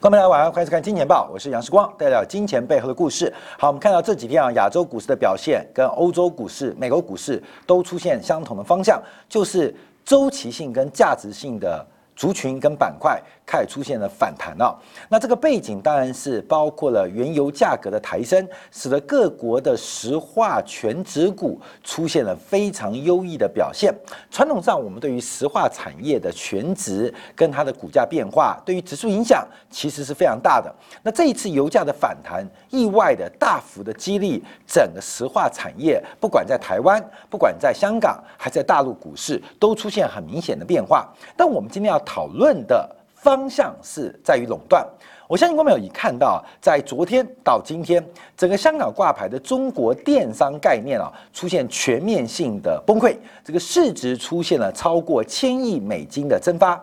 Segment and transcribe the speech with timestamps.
[0.00, 3.30] 观众朋友晚上欢迎收看《金钱报》，我是杨世光，带来金钱背后的故事。
[3.58, 8.98] 好，我们看到这几天啊，亚洲股市的表现跟欧洲股市、美国股市都出现相同的方向，
[9.28, 13.22] 就是周期性跟价值性的族群跟板块。
[13.50, 23.92] 开始出现了反弹了，那这个背景当然是包括了原油价格的抬升，使得各国的石化全指股出现了非常优异的表现。
[24.30, 30.72] 传统上，我们对于石化产业的全值跟它的股价变化，对于指数影响其实是非常大的。
[31.02, 41.12] 那这一次油价的反弹，意外的大幅的激励整个石化产业，不管在台湾，不管在香港，还在大陆股市，都出现很明显的变化。
[41.36, 42.88] 但我们今天要讨论的。
[43.22, 44.86] 方向是在于垄断，
[45.28, 48.02] 我相信观众朋友已看到，在昨天到今天，
[48.34, 53.14] 整个香港挂牌的中国电商概念啊，出现全面性的崩溃，
[53.44, 56.82] 这个市值出现了超过千亿美金的蒸发。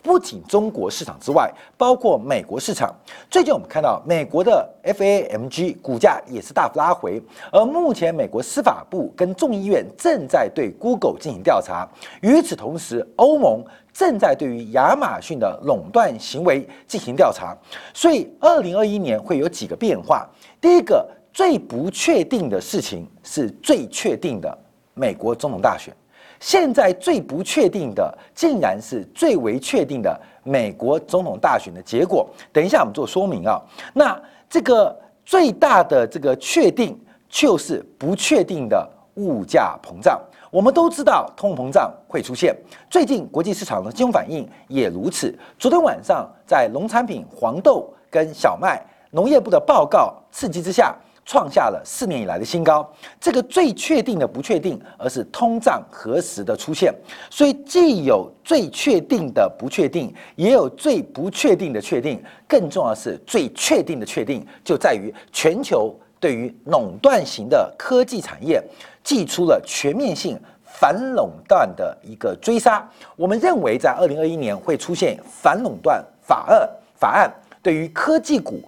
[0.00, 2.94] 不仅中国市场之外，包括美国市场，
[3.28, 7.20] 最近我们看到美国的 FAMG 股价也是大幅拉回，
[7.50, 11.88] 而目前美国司法部跟众议院正在对 Google 进行调查，
[12.20, 13.64] 与此同时，欧盟
[13.98, 17.52] 正在对于亚马逊的垄断行为进行调查，
[17.92, 20.24] 所以二零二一年会有几个变化。
[20.60, 24.56] 第一个最不确定的事情是最确定的
[24.94, 25.92] 美国总统大选。
[26.38, 32.30] 现在最不确定的，竟然是最为确定的美国总统大选的结果。
[32.52, 33.60] 等一下我们做说明啊。
[33.92, 34.16] 那
[34.48, 36.96] 这个最大的这个确定，
[37.28, 40.22] 就是不确定的物价膨胀。
[40.50, 42.56] 我们都知道通货膨胀会出现，
[42.90, 45.36] 最近国际市场的金融反应也如此。
[45.58, 50.96] 昨天晚上在农产品黄豆跟小麦农业部的报告刺激之下。
[51.30, 56.90] 创下了四年以来的新高，这个最确定的不确定，而是通胀何时的出现。
[57.28, 62.24] 所以既有最确定的不确定，也有最不确定的确定。
[62.48, 68.62] 更重要的是，最确定的确定就在于全球对于垄断型的科技产业，
[69.02, 72.88] 寄出了全面性反垄断的一个追杀。
[73.16, 78.62] 我们认为，在二零二一年会出现反垄断法二法案，对于科技股。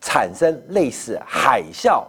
[0.00, 2.04] 产生类似海啸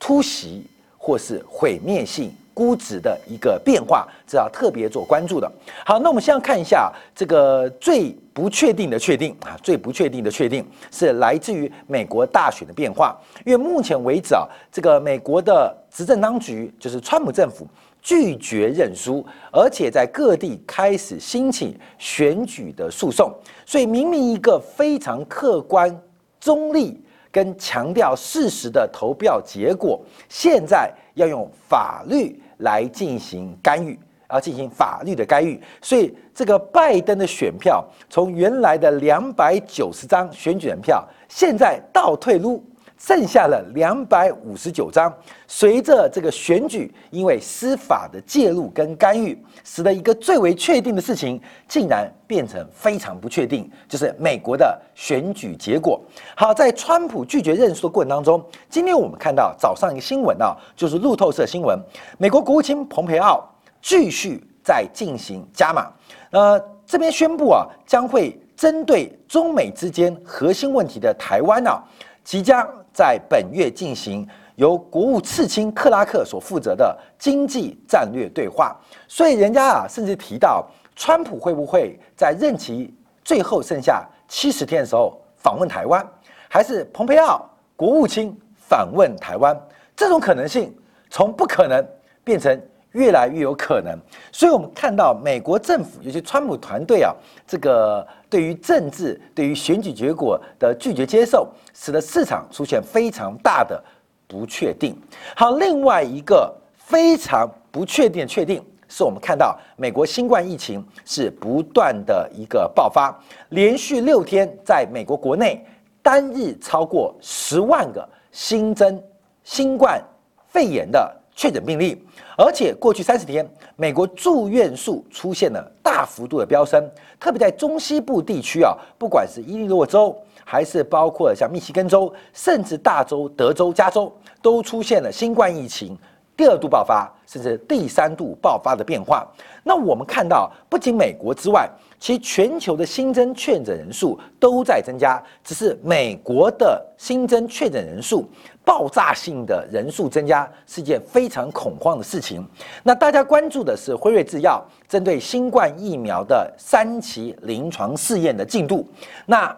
[0.00, 5.50] 突袭或是毁灭性估值的一个变化，这要特别做关注的。
[5.84, 13.18] 好，那我们先看一下这个最不确定的确定啊，最不确定的确定是来自于美国大选的变化。
[13.44, 17.66] 因为目前为止啊，这个美国的执政当局就是川普政府
[18.00, 23.32] 拒绝认输，而且在各地开始兴起选举的诉讼，
[23.66, 25.94] 所以明明一个非常客观。
[26.40, 33.98] 中立跟强调事实的投票结果，现在要用法律来进行干预，
[34.30, 42.64] 要进行法律的干预，所以这个拜登的选票从原来的两百九十张选举人票，现在倒退路。
[43.04, 45.12] 剩下了两百五十九张。
[45.48, 56.00] 随着这个选举，因为司法的介入跟干预，使得一个最为确定的事情，竟然变成非常不确定，就是美国的选举结果。
[56.36, 58.40] 好，在川普拒绝认输的过程当中，
[58.70, 61.76] 今天我们看到早上一个新闻啊，就是路透社新闻，
[62.18, 63.44] 美国国务卿蓬佩奥
[63.80, 65.90] 继续在进行加码，
[66.30, 71.82] 呃，这边宣布啊，将会针对中美之间核心问题的台湾啊，
[72.22, 72.64] 即将。
[72.92, 74.26] 在本月进行
[74.56, 78.76] 由国务次卿克拉克所负责的经济战略对话，
[79.08, 82.94] 所以人家啊甚至提到，川普会不会在任期
[83.24, 86.06] 最后剩下七十天的时候访问台湾，
[86.48, 89.58] 还是蓬佩奥国务卿访问台湾？
[89.96, 90.74] 这种可能性
[91.10, 91.86] 从不可能
[92.22, 92.60] 变成。
[92.92, 93.98] 越来越有可能，
[94.30, 97.14] 所以我们看到美国政府，尤其川普团队啊，
[97.46, 103.82] 这个对于政治、对于选举结果的拒绝接受，使得市场出现非常大的
[104.28, 104.94] 不确定。
[105.34, 113.18] 好，另外一个非常不确定的确定，是我们看到美国新冠疫情是不断的一个爆发，
[113.48, 115.64] 连续六天在美国国内
[116.02, 119.02] 单日超过十万个新增
[119.44, 120.02] 新冠
[120.48, 121.21] 肺炎的。
[121.34, 122.04] 确诊病例，
[122.36, 126.88] 而且过去三十天，美国住院数出现了大幅度的飙升，
[127.18, 134.12] 特别在中西部地区啊，不管是伊利诺州，还是包括像密西根州，甚至大州德州、加州，
[134.42, 135.96] 都出现了新冠疫情
[136.36, 139.26] 第二度爆发，甚至第三度爆发的变化。
[139.64, 148.28] 那我们看到，不仅美国之外，其全球的新增确诊人数都在增加，只是美国的新增确诊人数。
[148.64, 152.46] 爆炸性的人数增加是件非常恐慌的事情。
[152.82, 158.86] 那大家关注的是辉瑞制药针对新冠疫苗的三期临床试验的进度。
[159.26, 159.56] 那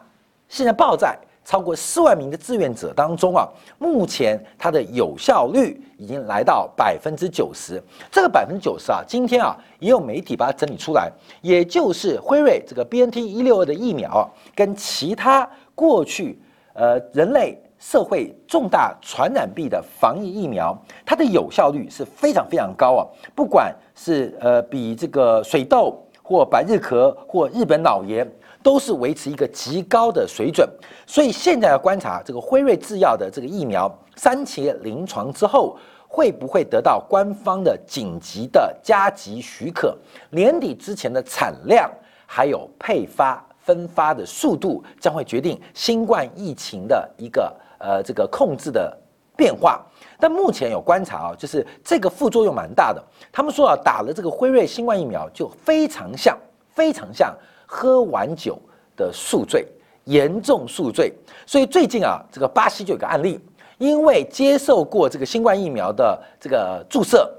[0.48, 3.46] 现在报在超过四万名的志愿者当中啊，
[3.78, 7.82] 目前它的有效率已经来到百分之九十。
[8.10, 11.12] 这个百分之九十啊，今天啊也有媒体把它整理出来，
[11.42, 16.38] 也就是辉瑞这个 B N T 一六二的疫苗跟其他过去
[16.72, 17.60] 呃人类。
[17.86, 23.04] 社会重大传染病的防疫疫苗，它的有效率是非常非常高啊！
[23.34, 28.26] 不管是呃比这个水痘或百日咳或日本脑炎，
[28.62, 30.66] 都是维持一个极高的水准。
[31.06, 35.76] 所以现在要观察这个辉瑞制药的这个疫苗三期临床之后，
[36.08, 39.94] 会不会得到官方的紧急的加急许可？
[40.30, 41.90] 年底之前的产量
[42.24, 47.54] 还有配发分发的速度，将会决定新冠疫情的一个。
[47.84, 48.96] 呃，这个控制的
[49.36, 49.84] 变化，
[50.18, 53.04] 但目前有观察啊，就是这个副作用蛮大的。
[53.30, 56.38] 他们说啊，打了这个辉瑞新冠疫苗就非常像，
[56.70, 57.36] 非常像
[57.66, 58.58] 喝完酒
[58.96, 59.68] 的宿醉，
[60.04, 61.12] 严重宿醉。
[61.44, 63.38] 所以最近啊，这个巴西就有个案例，
[63.76, 67.30] 因为接受过这个新冠疫苗的这个注射，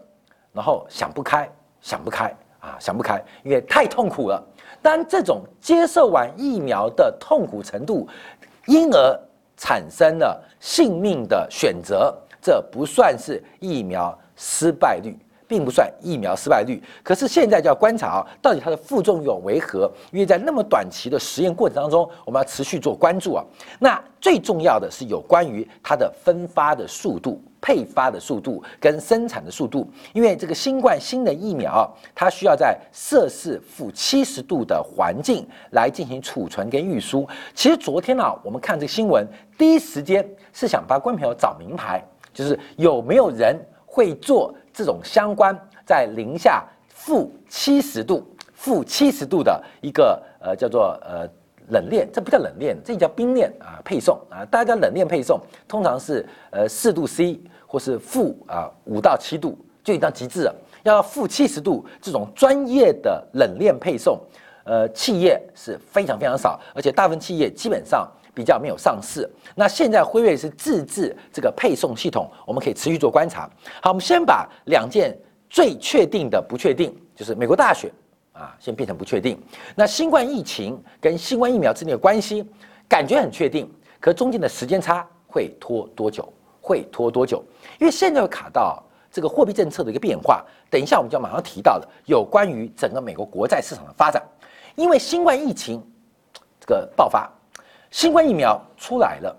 [0.53, 1.49] 然后想不开，
[1.81, 2.25] 想不开
[2.59, 4.39] 啊，想不开，因为太痛苦了。
[4.79, 8.07] 当这种接受完疫苗的痛苦程度，
[8.67, 9.19] 因而。
[9.57, 15.17] 产生了性命的选择，这不算是疫苗失败率，
[15.47, 16.81] 并不算疫苗失败率。
[17.03, 19.91] 可是现在就要观察啊，到底它的副作用为何？
[20.11, 23.43] 因为在那么短期的实验过程当中，我们要持续做关注啊。
[23.79, 27.41] 那最重要的是有关于它的分发的速度。
[27.61, 37.27] 配发的速度跟生产的速度，因为这个新冠新的疫苗，它需要在摄氏负七十度的环境来进行储存跟运输。
[37.55, 39.27] 其实昨天呢，我们看这个新闻，
[39.57, 48.23] 第一时间是想帮观众朋友找名牌，就是有没有人会做这种相关在零下负七十度、
[48.53, 51.27] 负七十度的一个呃叫做呃。
[51.69, 64.21] 冷链，这不叫冷链，这叫冰链啊，配送啊，大家冷链配送通常是呃四度 C 或是负啊五到七度就已经极致了，要负七十度这种专业的冷链配送，
[64.63, 69.27] 呃，企业是非常非常少，而且大部分企业基本上比较没有上市。
[69.55, 73.49] 那现在辉瑞是自制这个配送系统，我们可以持续做观察。
[73.81, 75.17] 好，我们先把两件
[75.49, 77.89] 最确定的不确定，就是美国大选。
[78.33, 79.41] 啊，先变成不确定。
[79.75, 82.45] 那新冠疫情跟新冠疫苗之间的关系，
[82.85, 86.27] 感觉很确定，可中间的时间差会拖多久？
[86.59, 87.41] 会拖多久？
[87.79, 90.43] 因为现在会卡到这个货币政策的一个变化。
[90.69, 94.21] 等一下我们就要马上提到了，有关于整个美国国债市场的发展。
[94.75, 95.81] 因为新冠疫情
[96.59, 97.31] 这个爆发，
[97.95, 99.33] 新冠疫苗出来了，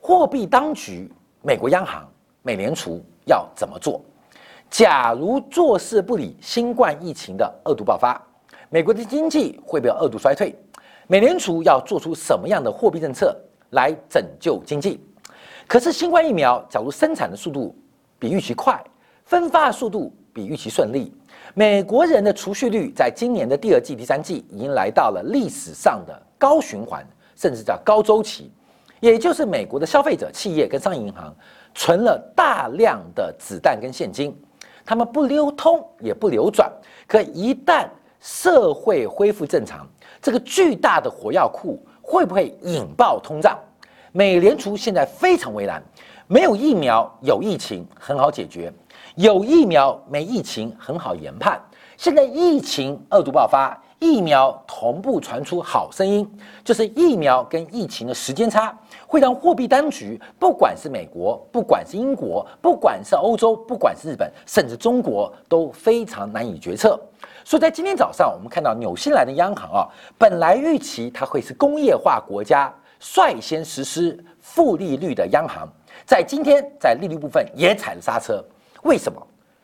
[0.00, 1.10] 货币当局、
[1.42, 2.08] 美国央行、
[2.42, 4.00] 美联储要怎么做？
[4.70, 8.16] 假如坐视不理新冠疫情的二度爆发？
[8.70, 10.56] 美国的经济会不会二度衰退？
[11.08, 13.36] 美联储要做出什么样的货币政策
[13.70, 15.04] 来拯救经济？
[15.66, 17.74] 可是新冠疫苗，假如生产的速度
[18.16, 18.80] 比预期快，
[19.24, 21.12] 分发的速度比预期顺利，
[21.52, 27.04] 美国人的储蓄率在今年的第二季、第三季已经来到了历史上的高循环，
[27.38, 28.50] 甚至叫高周期，
[28.98, 31.32] 也就是美国的消费者、企业跟商业银行
[31.72, 34.36] 存了大量的子弹跟现金，
[34.84, 36.68] 他们不流通也不流转，
[37.06, 37.86] 可一旦
[38.20, 39.86] 社会恢复正常，
[40.20, 43.56] 这个巨大的火药库会不会引爆通胀？
[44.10, 45.80] 美联储现在非常为难，
[46.26, 48.68] 没有疫苗，有疫情很好解决；
[49.14, 51.60] 有疫苗没疫情很好研判。
[51.96, 56.28] 现在疫情二度爆发，疫苗同步传出好声音，
[56.62, 58.76] 就是疫苗跟疫情的时间差
[59.06, 66.98] 会让货币当局，不管是美国，不管是英国，不管是欧洲，不管是日本，甚至中国都非常难以决策。
[67.44, 75.68] 所以在今天早上，我们看到纽西兰的央行啊，本来预期它会是工业化国家率先实施负利率的央行，
[76.06, 78.44] 在今天在利率部分也踩了刹车。
[78.82, 79.20] 为什么？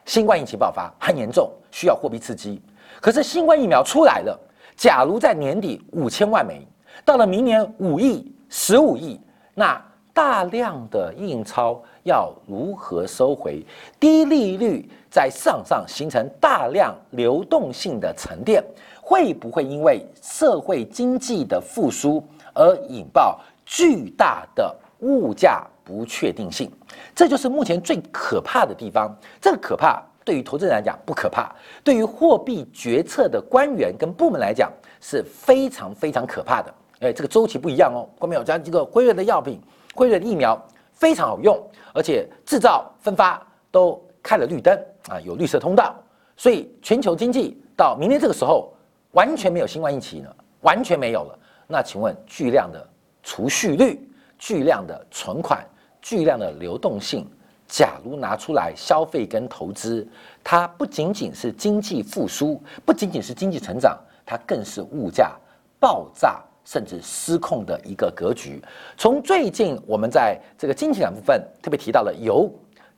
[0.06, 2.60] 新冠疫情爆发很严重，需要货币刺激。
[3.04, 4.40] 可是新冠疫苗出来了，
[4.78, 6.66] 假如在年底五千万枚，
[7.04, 9.20] 到了明年五亿、十五亿，
[9.52, 9.78] 那
[10.14, 13.62] 大量的印钞要如何收回？
[14.00, 14.88] 低利率。
[15.10, 18.64] 在市场上形成大量流动性的沉淀，
[19.02, 26.72] 会不会因为社会经济的复苏而引爆巨大的物价不确定性？
[27.14, 29.14] 这就是目前最可怕的地方。
[29.42, 36.74] 这个可怕对于投资人来讲不可怕，对于货币决策的官员跟部门来讲是非常非常可怕的。
[37.00, 38.08] 哎，这个周期不一样哦。
[38.18, 39.60] 后面有讲这个辉瑞的药品、
[39.94, 40.60] 辉瑞的疫苗
[40.92, 41.62] 非常好用，
[41.92, 44.74] 而且制造分发都开了绿灯。
[45.10, 45.94] 啊，有绿色通道，
[46.34, 48.72] 所以全球经济到明年这个时候
[49.10, 51.38] 完全没有新冠疫情了，完全没有了。
[51.66, 52.88] 那请问巨量的
[53.22, 55.62] 储蓄率、巨量的存款、
[56.00, 57.30] 巨量的流动性，
[57.76, 60.06] 假如拿出来消费跟投资，
[60.44, 65.32] 它不仅仅是经济复苏，不仅仅是经济成长，它更是物价
[65.80, 68.62] 爆炸甚至失控的一个格局。
[68.96, 72.48] 从最近我们在这个经济两部分特别提到了油、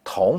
[0.04, 0.38] 铜、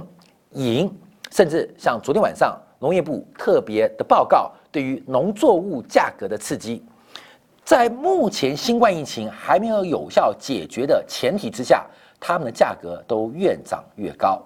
[0.52, 0.88] 银，
[1.32, 6.86] 甚至像昨天晚上农业部特别的报告，对于农作物价格的刺激。
[7.66, 11.88] 在目前新冠疫情还没有有效解决的前提之下，
[12.20, 14.42] 它们的价格都越涨越高。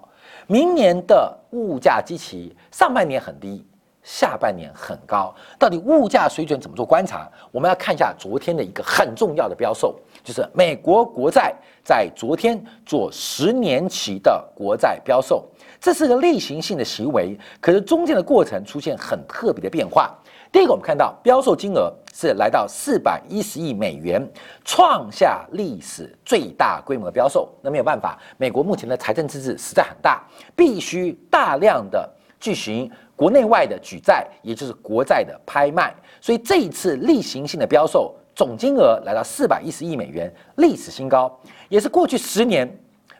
[0.47, 3.65] 明年的物价基期上半年很低，
[4.03, 5.33] 下半年很高。
[5.57, 7.29] 到底物价水准怎么做观察？
[7.51, 15.45] 我们要看一下昨天的一个很重要的标售，就是美国国债在昨天做十年期的国债标售，
[15.79, 20.17] 这是个例行性的行为，可是中间的过程出现很特别的变化。
[20.51, 24.21] 第一个，我们看到标售金额是来到四百一十亿美元，
[24.65, 27.47] 创下历史最大规模的标售。
[27.61, 30.21] 那没有办法，美国目前的财政赤字实在很大，
[30.53, 35.95] 必须大量的进行国内外的举债，也就是国债的拍卖。
[36.19, 41.31] 所以这一次例行性的标售总金额来到四百一十亿美元，历史新高，
[41.69, 42.69] 也是过去十年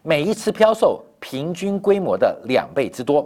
[0.04, 3.26] 每一次标售平均规模的两倍之多。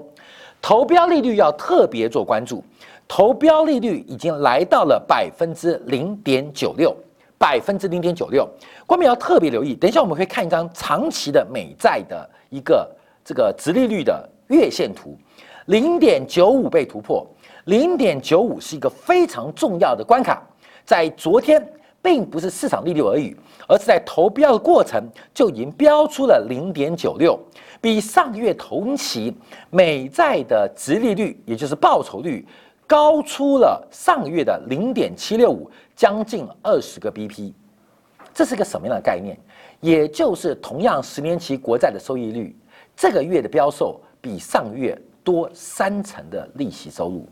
[0.61, 2.63] 投标利率要特别做关注。
[3.07, 6.95] 投标利率已经来到了百分之零点九六，
[7.37, 8.47] 百分之零点九六，
[8.85, 9.75] 观众要特别留意。
[9.75, 12.89] 等一下我们会看一张长期的美债的一个
[13.23, 15.17] 这个直利率的月线图，
[15.67, 17.25] 零点九五被突破，
[17.65, 20.41] 零点九五是一个非常重要的关卡。
[20.83, 21.63] 在昨天，
[22.01, 23.35] 并不是市场利率而已，
[23.67, 27.39] 而是在投标的过程就已经标出了零点九六，
[27.81, 29.35] 比上个月同期
[29.69, 32.45] 美债的直利率，也就是报酬率。
[32.87, 37.51] 高出了上月的零点七六五，将近二十个 BP，
[38.33, 39.37] 这是个什么样的概念？
[39.81, 42.55] 也就是同样十年期国债的收益率，
[42.95, 47.27] 这个月的标售比上月多三成的利息收入，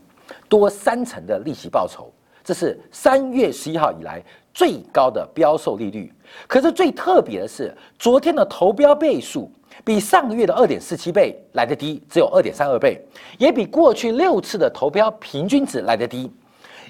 [0.49, 2.11] 多三成的利息报酬，
[2.43, 6.11] 这是三月十一号以来最高的标售利率。
[6.47, 9.51] 可是最特别的是，昨天的投标倍数。
[9.83, 13.01] 比上个月的二点四七倍来得低，只有二点三二倍，
[13.37, 16.31] 也比过去六次的投标平均值来得低。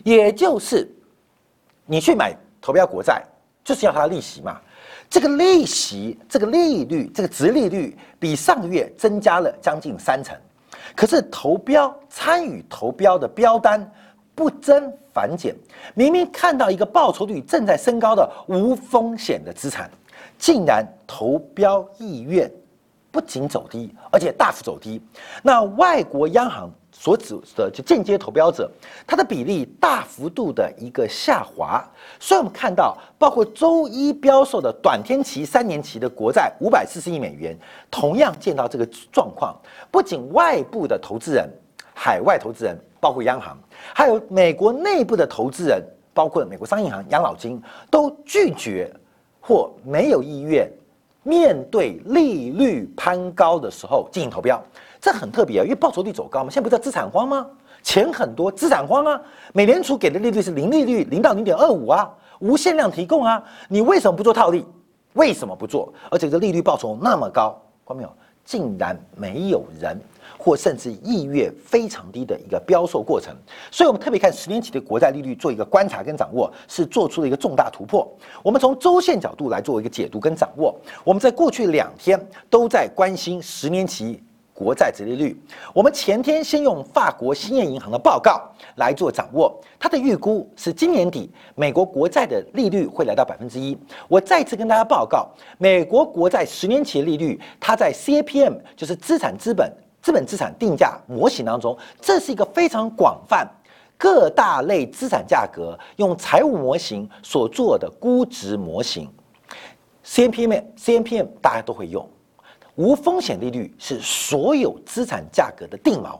[0.03, 0.89] 也就是，
[1.85, 3.23] 你去买投标国债，
[3.63, 4.59] 就是要它的利息嘛。
[5.09, 10.35] 这个利息、这个利率、这个值利率比上个月增加了将近三成，
[10.95, 13.89] 可是投标参与投标的标单
[14.33, 15.55] 不增反减。
[15.93, 19.89] 明明看到一个报酬率正在升高的无风险的资产，
[20.37, 22.51] 竟然投标意愿。
[23.13, 24.99] 不仅走低，而且大幅走低。
[25.43, 28.67] 那外国央行所指的就间接投标者，
[29.05, 31.87] 它的比例大幅度的一个下滑。
[32.19, 37.55] 所以我们看到，包括周一标售的短天期、三年期的国债五百四十亿美元，
[37.91, 39.55] 同样见到这个状况。
[39.91, 41.47] 不仅外部的投资人、
[41.93, 43.55] 海外投资人，包括央行，
[43.93, 45.83] 还有美国内部的投资人，
[46.15, 48.91] 包括美国商业银行、养老金，都拒绝
[49.39, 50.67] 或没有意愿。
[51.23, 54.61] 面对利率攀高的时候进行投标，
[55.01, 56.49] 这很特别啊，因为报酬率走高嘛。
[56.49, 57.47] 现在不叫资产荒吗？
[57.81, 59.21] 钱很多，资产荒啊。
[59.53, 63.43] 美联储给的利率是零利率，零到零点二五啊，无限量提供啊。
[63.67, 64.65] 你为什么不做套利？
[65.13, 65.93] 为什么不做？
[66.09, 68.13] 而且这利率报酬那么高，看到没有？
[68.43, 69.99] 竟然没有人。
[70.37, 73.33] 或甚至意愿非常低的一个标售过程，
[73.71, 78.05] 所以我们特别看十年期的国债利率做一个观察跟掌握，是做出了一个重大突破。
[78.41, 80.75] 我们从周线角度来做一个解读跟掌握。
[81.05, 82.19] 我们在过去两天
[82.49, 84.21] 都在关心十年期
[84.53, 85.35] 国债殖利率。
[85.73, 88.41] 我们前天先用法国兴业银行的报告
[88.75, 93.77] 来做掌握，它的预估是今年底美国国债的利率会来到百分之一。
[94.07, 99.71] 我再次跟大家报告，美国国债十年期的利率，它在 CAPM 就是资产资本。
[100.01, 103.49] 资本资产定价模型当中，这是一个非常广泛
[103.97, 109.09] 各大类资产价格用财务模型所做的估值模型。
[110.03, 112.05] C N P M C N P M 大家都会用，
[112.75, 116.19] 无风险利率是所有资产价格的定锚，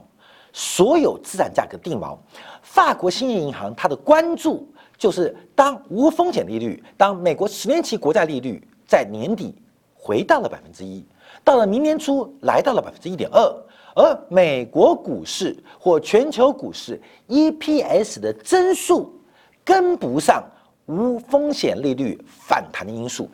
[0.52, 2.16] 所有资产价格定锚。
[2.62, 9.54] 法国兴业银行它的关注就是当无风险利率，当美国十年期国债利率在年底
[9.94, 11.04] 回到了百分之一，
[11.42, 13.64] 到了明年初来到了百分之一点二。
[13.96, 19.16] 而美国股市或全球股市 EPS 的增速
[19.64, 20.44] 跟不上
[20.86, 23.30] 无风险利率反弹的因素。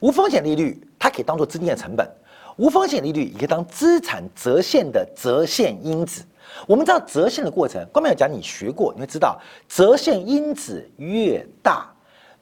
[0.00, 2.04] 无风险利率它可以当做资金的成本，
[2.56, 6.24] 无风险利率也可以当资产折现的折现因子。
[6.66, 11.90] 我们知道折现的过程，光没有讲你学过，你会知道折现因子越大，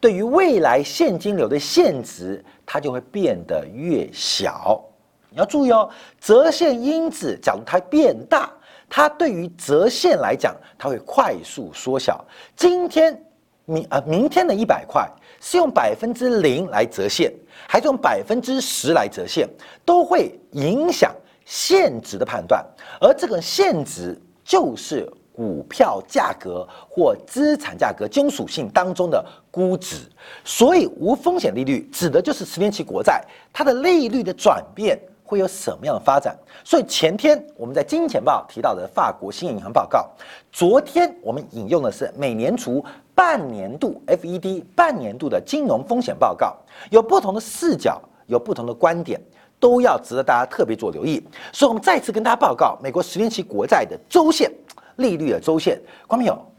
[0.00, 4.84] 对于未来现金流的现值，它就会变得越小。
[5.30, 5.88] 你要注意哦，
[6.20, 8.50] 折现因子，假如它变大，
[8.88, 12.24] 它对于折现来讲，它会快速缩小。
[12.56, 13.16] 今天
[13.64, 15.08] 明啊，明天的一百块
[15.40, 17.32] 是用百分之零来折现，
[17.70, 19.48] 还是用百分之十来折现，
[19.84, 22.66] 都会影响现值的判断。
[23.00, 29.98] 而这个现值就是股票价格或资产价格金属性当中的估值。
[30.44, 34.98] 所以，无风险利率指的就是十年期国债，它的利率的转变。
[35.22, 36.36] 会有什么样的发展？
[36.64, 40.10] 所以前天我们在《金钱报》提到的法国兴业银行报告，
[40.50, 42.84] 昨天我们引用的是美联储
[43.20, 46.56] 半年度 FED 半年度的金融风险报告，
[46.88, 49.20] 有不同的视角，有不同的观点，
[49.58, 51.22] 都要值得大家特别做留意。
[51.52, 54.50] 所以，我们再次跟大家报告美国十年期国债的周线
[54.96, 56.52] 利率的周线，观众朋友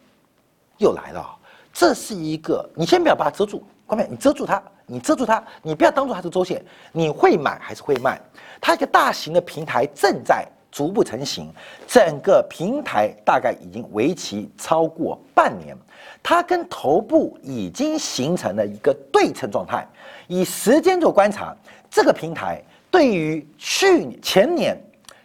[0.78, 1.36] 又来了，
[1.74, 4.62] 这是一个，你先不要把它遮住，光明，你遮住它。
[4.86, 8.22] 你遮住它，你不要当做它是周线，你会买还是会卖？
[8.60, 11.52] 它一个大型的平台正在逐步成型，
[11.88, 15.76] 整个平台大概已经为期超过半年，
[16.24, 19.88] 它跟头部已经形成了一个对称状态。
[20.28, 21.56] 以时间做观察，
[21.90, 24.78] 这个平台对于去前年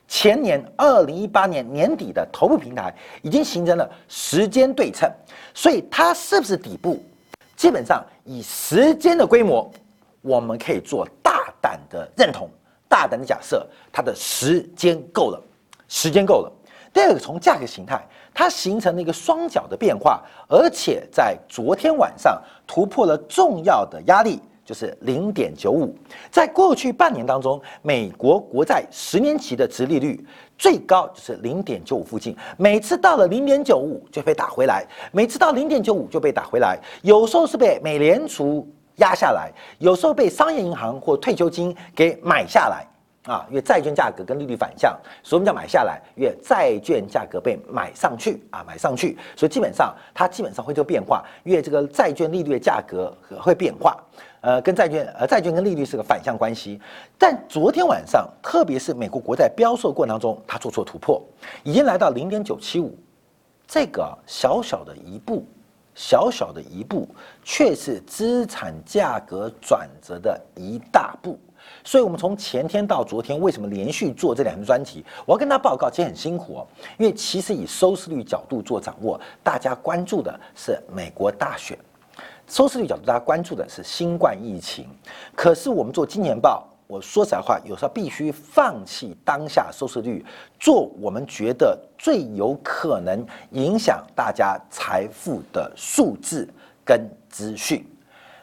[0.09, 5.11] 前年二零一八年年底的头部平台已经形成了时间对称，
[5.55, 7.03] 所以它是不是底部？
[7.57, 9.71] 基本上以时间的规模，
[10.23, 12.49] 我们可以做大胆的认同、
[12.89, 15.43] 大胆的假设，它的时间够了，
[15.89, 16.53] 时间够了。
[16.93, 18.07] 第二个，从价格形态，
[18.39, 24.39] 它形成了一个双脚的变化，而且在昨天晚上突破了重要的压力。
[24.63, 25.95] 就是零点九五，
[26.29, 30.27] 在过去半年当中，美国国债十年期的殖利率
[30.59, 42.85] 最高就是零点九五附近，每次到了零点九五就被打回来，每次到零点九五就被打回来，有时候是被美联储压下来，有时候被商业银行或退休金给买下来。
[43.27, 54.01] 啊，因为债券价格跟利率反向，所以我们叫买下来，因为债券价格被买上去啊，买上去，所以基本上它基本上会做变化，因为这个债券利率的价格会变化，
[54.43, 56.81] 呃，跟债券呃债券跟利率是个反向关系。
[57.19, 61.21] 但昨天晚上，特别是美国国债标售过程当中，它做出了突破，
[61.65, 62.97] 已经来到零点九七五，
[63.67, 65.45] 这个小小的一步，
[65.97, 67.09] 小小的一步，
[67.43, 71.37] 却是资产价格转折的一大步。
[71.87, 75.05] 所以，我们从前天到昨天，为什么连续做这两个专题？
[75.25, 76.67] 我要跟大家报告，其实很辛苦哦。
[76.99, 81.79] 因为其实以收视率角度做掌握，大家关注的是美国大选；
[82.49, 84.89] 收视率角度，大家关注的是新冠疫情。
[85.37, 90.27] 可是我们做金钱报，我说实在话，有时候必须放弃当下收视率，
[90.59, 96.49] 做我们觉得最有可能影响大家财富的数字
[96.85, 97.87] 跟资讯。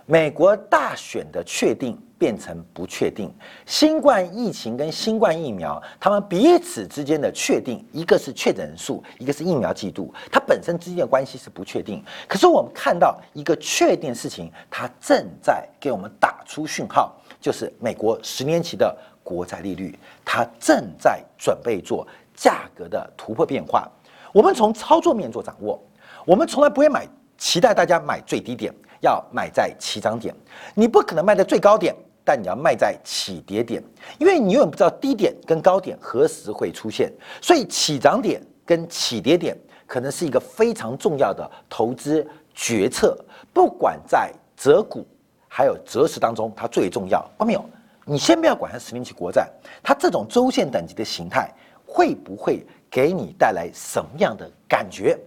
[0.06, 2.02] 美国大选的确定。
[2.24, 3.30] 变成不确定，
[3.66, 12.02] 新冠疫情跟新冠疫苗，他们彼此之间的确定，一个是确诊人数，一个是疫苗季度，它本身之间的关系是不确定。
[12.26, 23.86] 可是我们看到一个确定事情，它正在给我们打出讯号，就是美国十年期的国债利率，它正在准备做价格的突破变化。
[24.32, 25.78] 我们从操作面做掌握，
[26.26, 27.06] 我们从来不会买，
[27.38, 30.34] 期待大家买最低点，要买在起涨点，
[30.74, 31.94] 你不可能卖在最高点。
[32.24, 33.84] 但你要卖在起跌点，
[34.18, 43.18] 因为你永远不知道低点跟高点何时会出现，所以起涨点跟起跌点可能是一个非常重要的投资决策。
[43.54, 45.06] 不管在择股
[45.48, 47.20] 还有择时当中，它最重要。
[47.38, 47.64] 看到没有？
[48.06, 49.50] 你先不要管它十年期国债，
[49.82, 51.50] 它这种周线等级的形态
[51.86, 55.18] 会不会给你带来什么样的感觉？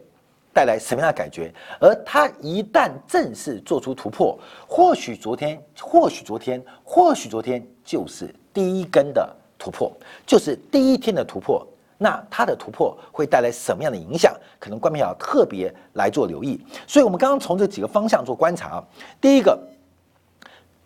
[0.57, 1.53] 带来什么样的感觉？
[1.79, 9.93] 而它一旦正式做出突破，或许昨天，或许昨天，或许昨天就是第一根的突破，
[10.25, 11.67] 就是第一天的突破。
[11.99, 14.35] 那它的突破会带来什么样的影响？
[14.59, 16.59] 可能观众要特别来做留意。
[16.87, 18.85] 所以，我们刚刚从这几个方向做观察啊。
[19.21, 19.59] 第一个，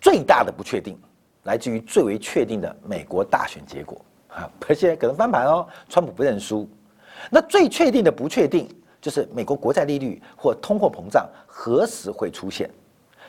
[0.01, 0.99] 最大的不确定
[1.45, 6.69] 来自于最为确定的美国大选结果啊，而且可能翻盘哦，川普不认输。
[7.31, 8.69] 那最确定的不确定。
[9.01, 12.71] 就是美国国债利率或通货膨胀何时会出现？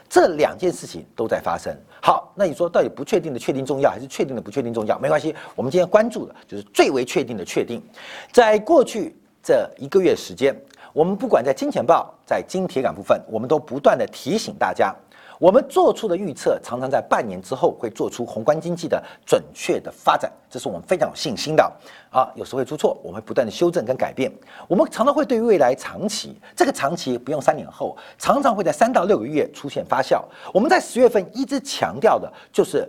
[0.09, 1.73] 这两件事情都在发生。
[2.01, 4.99] 好，那你说到底不确定的确定重要，还是确定的不确定重要？
[4.99, 7.81] 没关系，我们今天关注的就是最为确定的确定。
[8.29, 10.53] 在过去这一个月时间，
[10.91, 14.93] 我们不管在金钱报、在金铁杆部分，我们都不断的提醒大家，
[15.41, 21.63] 我们做出的预测常常在半年之后会做出宏观经济的准确的发展，这是我们非常有信心的。
[22.11, 24.31] 啊，有时会出错，我们会不断的修正跟改变。
[24.67, 30.23] 我们常常会对未来长期，这个长期不用三年后，常常会在三到六个月出现发酵。
[30.53, 32.87] 我们在十月份一直强调的就是，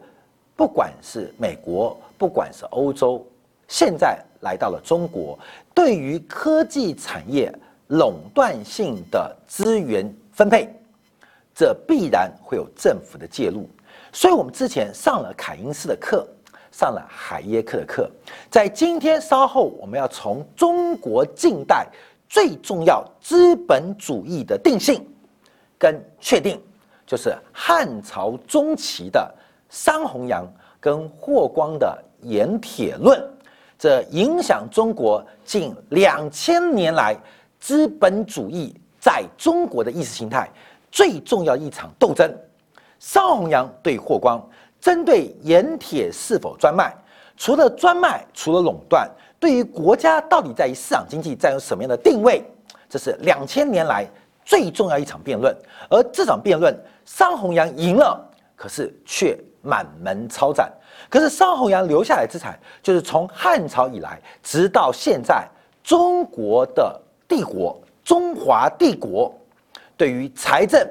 [0.55, 3.27] 不管是美国，不管是欧洲，
[3.67, 5.39] 现在来到了中国，
[5.73, 7.51] 对于科技产业
[7.87, 10.71] 垄断性的资源分配。
[11.55, 13.69] 这必然会有政府的介入，
[14.13, 16.27] 所以我们之前上了凯因斯的课，
[16.71, 18.11] 上了海耶克的课，
[18.51, 21.87] 在今天稍后我们要从中国近代
[22.29, 25.07] 最重要资本主义的定性
[25.79, 26.59] 跟确定，
[27.07, 29.33] 就是汉朝中期的
[29.69, 30.47] 桑弘羊
[30.81, 33.23] 跟霍光的盐铁论，
[33.79, 37.15] 这影响中国近两千年来
[37.61, 40.49] 资本主义在中国的意识形态。
[40.93, 42.31] 最重要一场斗争，
[42.99, 44.47] 桑弘羊对霍光，
[44.79, 46.95] 针对盐铁是否专卖，
[47.35, 52.45] 除了专卖，除了垄断，对于国家到底在于市场经济占有什么样的定位，
[52.91, 54.07] 这是两千年来
[54.45, 55.57] 最重要一场辩论。
[55.89, 58.23] 而这场辩论，桑弘羊赢了，
[58.55, 60.71] 可是却满门抄斩。
[61.09, 65.49] 可是桑弘羊留下来资产，就是从汉朝以来，直到现在，
[65.83, 69.35] 中国的帝国，中华帝国。
[70.03, 70.85] 对于财政，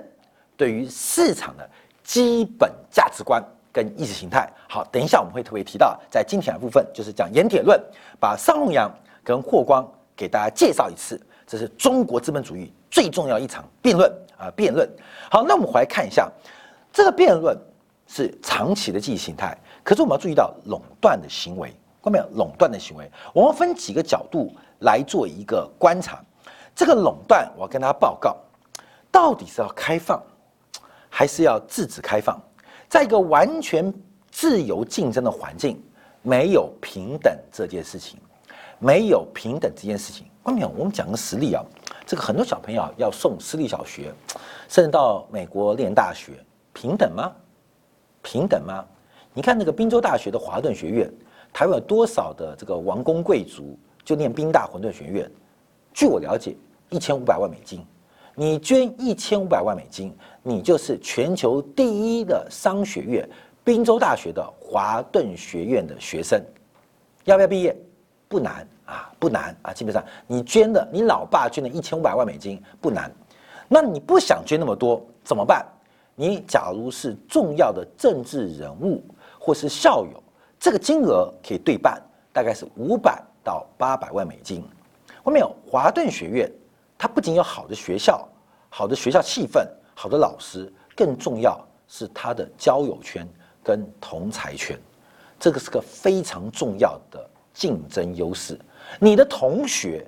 [0.56, 1.70] 对于市场的
[2.02, 7.78] 基本价值观跟意识形态，好，等一下我们会特别提到，在今天的部分就是讲盐铁论，
[8.22, 8.90] 把桑弘羊
[9.22, 14.90] 跟霍光给大家介绍一次，这是中国资本主义最重要一场辩论啊，辩论。
[15.30, 16.32] 好，那我们回来看一下，
[16.94, 17.54] 这个辩论
[18.08, 21.68] 是长期的记忆形态，可是我们要注意到垄断的行为，
[22.02, 22.26] 看到没有？
[22.38, 26.24] 垄断的行为，我们分几个角度来做一个观察，
[26.74, 28.38] 这个垄断，我要跟大家报告。
[29.12, 30.24] 到底是要开放，
[31.10, 32.42] 还是要制止开放？
[32.88, 33.94] 在一个完全
[34.32, 35.82] 自由竞争的环境，
[36.22, 38.20] 没有平等这件事情，
[38.80, 40.26] 没有平等这件事情。
[40.42, 41.64] 关淼，我们讲个实例啊，
[42.06, 44.14] 这个很多小朋友要送私立小学，
[44.68, 46.34] 甚至到美国念大学，
[46.74, 47.32] 平等吗？
[48.24, 48.84] 平等吗？
[49.34, 51.12] 你看那个宾州大学的华顿学院，
[51.54, 55.32] 台湾有多少的这个王公贵族就念宾大华顿学院？
[55.94, 56.56] 据我了解，
[56.90, 57.86] 一千五百万美金。
[58.36, 63.28] 你捐一千五百万美金，你就是全球第一的商学院——
[63.64, 66.42] 宾州大学的华顿学院的学生。
[67.26, 67.76] 要不要毕业？
[68.28, 69.74] 不难啊，不难啊。
[69.74, 73.12] 基本上，你捐的，你老爸捐的一千五百万美金不难。
[73.68, 75.66] 那你不想捐那么多怎么办？
[76.16, 79.04] 你假如是重要的政治人物
[79.38, 80.24] 或是校友，
[80.58, 84.64] 这个金额可以对半，大概是五百到八百万美金。
[85.22, 86.52] 后面有华顿学院。
[87.02, 88.30] 它不仅有好的学校、
[88.70, 93.28] 好的学校气氛、好的老师，更重要是它的交友圈
[93.64, 94.80] 跟同才圈，
[95.40, 98.56] 这个是个非常重要的竞争优势。
[99.00, 100.08] 你的同学，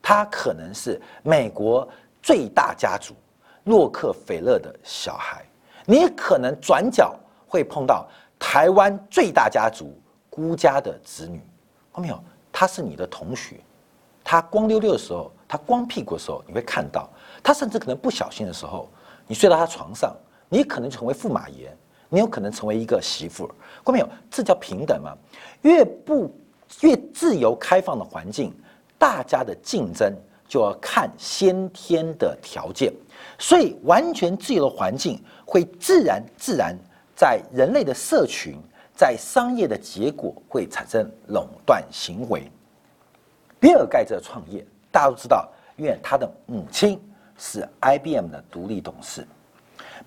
[0.00, 1.88] 他可能是美国
[2.22, 3.16] 最大家族
[3.64, 5.44] 洛克菲勒的小孩，
[5.86, 9.92] 你可能转角会碰到台湾最大家族
[10.30, 11.40] 孤家的子女，
[11.92, 12.22] 看到没有？
[12.52, 13.56] 他是你的同学，
[14.22, 15.32] 他光溜溜的时候。
[15.48, 17.08] 他光屁股的时候，你会看到
[17.42, 18.86] 他甚至可能不小心的时候，
[19.26, 20.14] 你睡到他床上，
[20.48, 21.74] 你可能成为驸马爷，
[22.10, 24.08] 你有可能成为一个媳妇儿，看到没有？
[24.30, 25.16] 这叫平等吗？
[25.62, 26.30] 越不
[26.82, 28.54] 越自由开放的环境，
[28.98, 30.14] 大家的竞争
[30.46, 32.92] 就要看先天的条件，
[33.38, 36.76] 所以完全自由的环境会自然自然
[37.16, 38.56] 在人类的社群，
[38.94, 42.50] 在商业的结果会产生垄断行为。
[43.58, 44.62] 比尔盖茨创业。
[44.90, 47.00] 大家都知道，因为他的母亲
[47.36, 49.26] 是 IBM 的独立董事。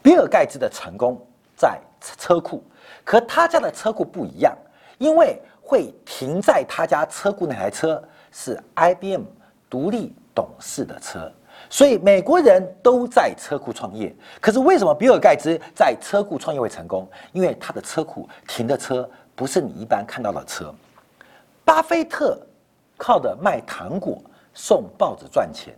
[0.02, 1.20] 比尔盖茨的成功
[1.56, 2.64] 在车库，
[3.04, 4.58] 可他家的车库不一样，
[4.98, 9.22] 因为会停在他家车库那台车是 IBM
[9.70, 11.32] 独立董事的车，
[11.70, 14.14] 所以美国人都在车库创业。
[14.40, 17.08] 可是为什么比尔盖茨在车库创业会成功？
[17.32, 20.74] 因为他的车库停的车不是你一般看到的车。
[21.64, 22.40] 巴菲特
[22.98, 24.20] 靠的卖糖果。
[24.54, 25.74] 送报纸赚钱，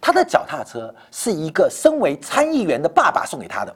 [0.00, 3.74] 他的脚踏车是一个身为参议员的爸爸送给他的。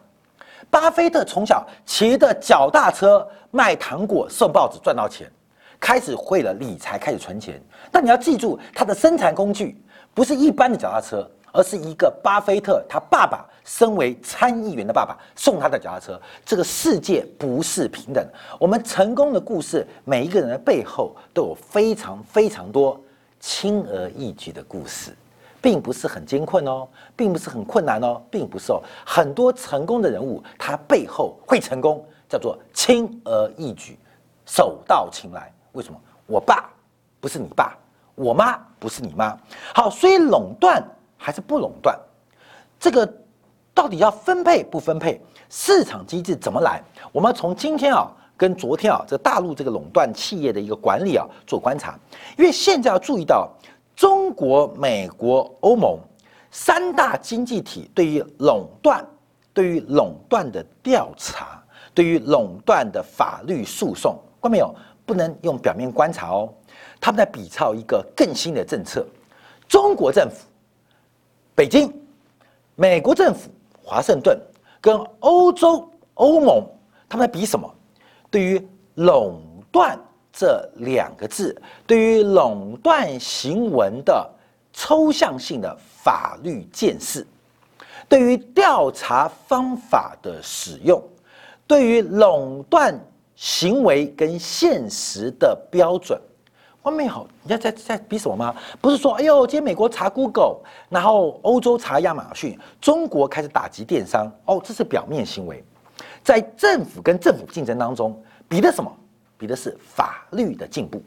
[0.71, 5.31] 巴菲特从小骑着脚踏车卖糖果送报纸赚到钱，
[5.81, 7.61] 开始会了理财，开始存钱。
[7.91, 9.83] 但你要记住，他的生产工具
[10.15, 16.19] 不是一般的脚踏车，而是一个巴菲特他爸爸身为参议员的爸爸送他的脚踏车。
[16.45, 18.25] 这个世界不是平等。
[18.59, 22.99] 我们成功的故事，每一个人的背后都有非常非常多。
[23.43, 25.17] 轻而易举的故事，
[25.61, 28.81] 并不是很艰困哦，并不是很困难哦，并不是哦。
[29.05, 33.99] 很多成功的人物，他背后会成功，叫做轻而易举，
[34.47, 35.53] 手到擒来。
[35.73, 36.01] 为什么？
[36.27, 36.71] 我爸
[37.21, 37.77] 不是你爸，
[38.15, 39.37] 我妈不是你妈。
[39.75, 40.81] 好，所以垄断
[41.19, 41.99] 还是不垄断，
[42.79, 43.13] 这个
[43.75, 45.21] 到底要分配不分配？
[45.51, 46.81] 市场机制怎么来？
[47.11, 48.09] 我们从今天啊，
[48.43, 51.97] 跟昨天啊，这大陆这个垄断企业的一个管理啊做观察，
[52.37, 53.49] 因为现在要注意到。
[53.95, 55.97] 中国、美国、欧盟
[56.51, 59.07] 三大经济体对于垄断、
[59.53, 61.63] 对于垄断的调查、
[61.95, 64.75] 对于垄断的法律诉讼，看没有？
[65.07, 66.53] 不能用表面观察哦。
[67.01, 69.07] 他们在比照一个更新的政策。
[69.69, 70.49] 中国政府、
[71.55, 71.95] 北京、
[72.75, 73.51] 美国政府、
[73.85, 74.37] 华盛顿
[74.81, 76.67] 跟欧洲欧盟，
[77.09, 77.73] 他们在比什么？
[78.33, 79.40] 对于垄
[79.71, 79.97] 断。
[80.35, 81.55] 这两个字
[81.87, 84.27] 对于垄断行文的
[84.73, 87.27] 抽象性的法律见识，
[88.09, 91.03] 对于调查方法的使用，
[91.66, 92.99] 对于垄断
[93.37, 96.18] 行为跟现实的标准，
[96.85, 98.57] 外面好，你要在在比什么吗？
[98.81, 105.62] 不是说，哎呦，今天美国查 Google，然后欧洲查亚马逊，中国开始打击电商，哦，这是表面行为，
[106.23, 108.91] 在政府跟政府竞争当中比的什么？
[109.39, 111.03] 比的是法律的进步，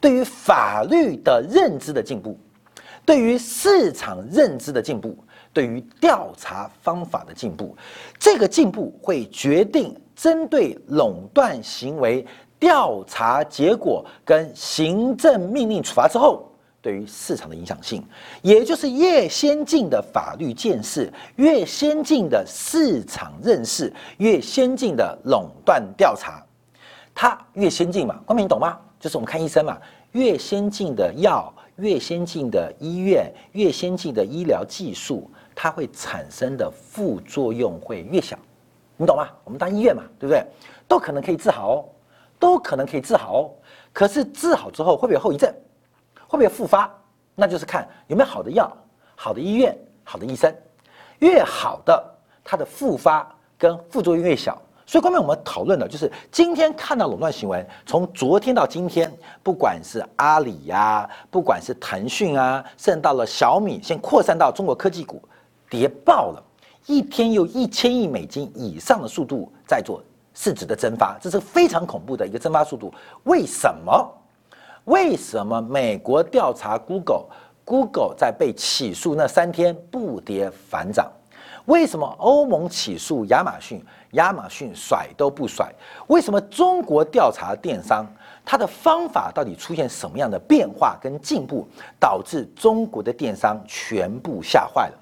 [0.00, 2.36] 对于法律的认知的进步，
[3.04, 5.16] 对于市场认知的进步，
[5.52, 7.76] 对于调查方法的进步，
[8.18, 12.26] 这个进步会决定针对垄断行为
[12.58, 16.50] 调查结果跟行政命令处罚之后
[16.86, 18.00] 对于市场的影响性，
[18.42, 26.40] 也就是越先进的法律见识，越先进的市场认识，越先进的垄断调查。
[27.12, 28.78] 它越先进嘛，光明你懂吗？
[29.00, 29.76] 就是我们看医生嘛，
[30.12, 38.38] 越先进的药，越先进的医院，越先进的医疗技术，它会产生的副作用会越小，
[38.96, 39.28] 你懂吗？
[39.42, 40.46] 我们当医院嘛，对不对？
[40.86, 41.84] 都可能可以治好哦，
[42.38, 43.50] 都可能可以治好哦。
[43.92, 45.52] 可是治好之后会不会有后遗症？
[46.26, 46.90] 会不会复发？
[47.34, 48.70] 那就是看有没有好的药、
[49.14, 50.54] 好的医院、好的医生，
[51.18, 52.02] 越好的
[52.42, 54.56] 它的复发跟副作用越小。
[54.88, 59.12] 所以，后面我们讨论的就是今天看到垄断行为，从昨天到今天，
[59.42, 65.20] 不管是阿里呀，不管是腾讯啊，甚至到了小米，先扩散到中国科技股，
[65.68, 66.42] 跌爆了，
[66.86, 70.00] 一天有一千亿美金以上的速度在做
[70.34, 72.94] 市值的蒸发，这是非常恐怖的一个蒸发速度。
[73.24, 74.08] 为什么？
[74.86, 81.10] 为什么美国调查 Google，Google 在被起诉那三天不跌反涨？
[81.64, 83.84] 为什么欧盟起诉亚马逊？
[84.12, 85.68] 亚马逊甩都不甩，
[86.06, 88.06] 为什么中国调查电商，
[88.44, 91.66] 它的方法到底出现什么样的变化跟进步，
[91.98, 94.94] 导致中国的电商全部吓坏了？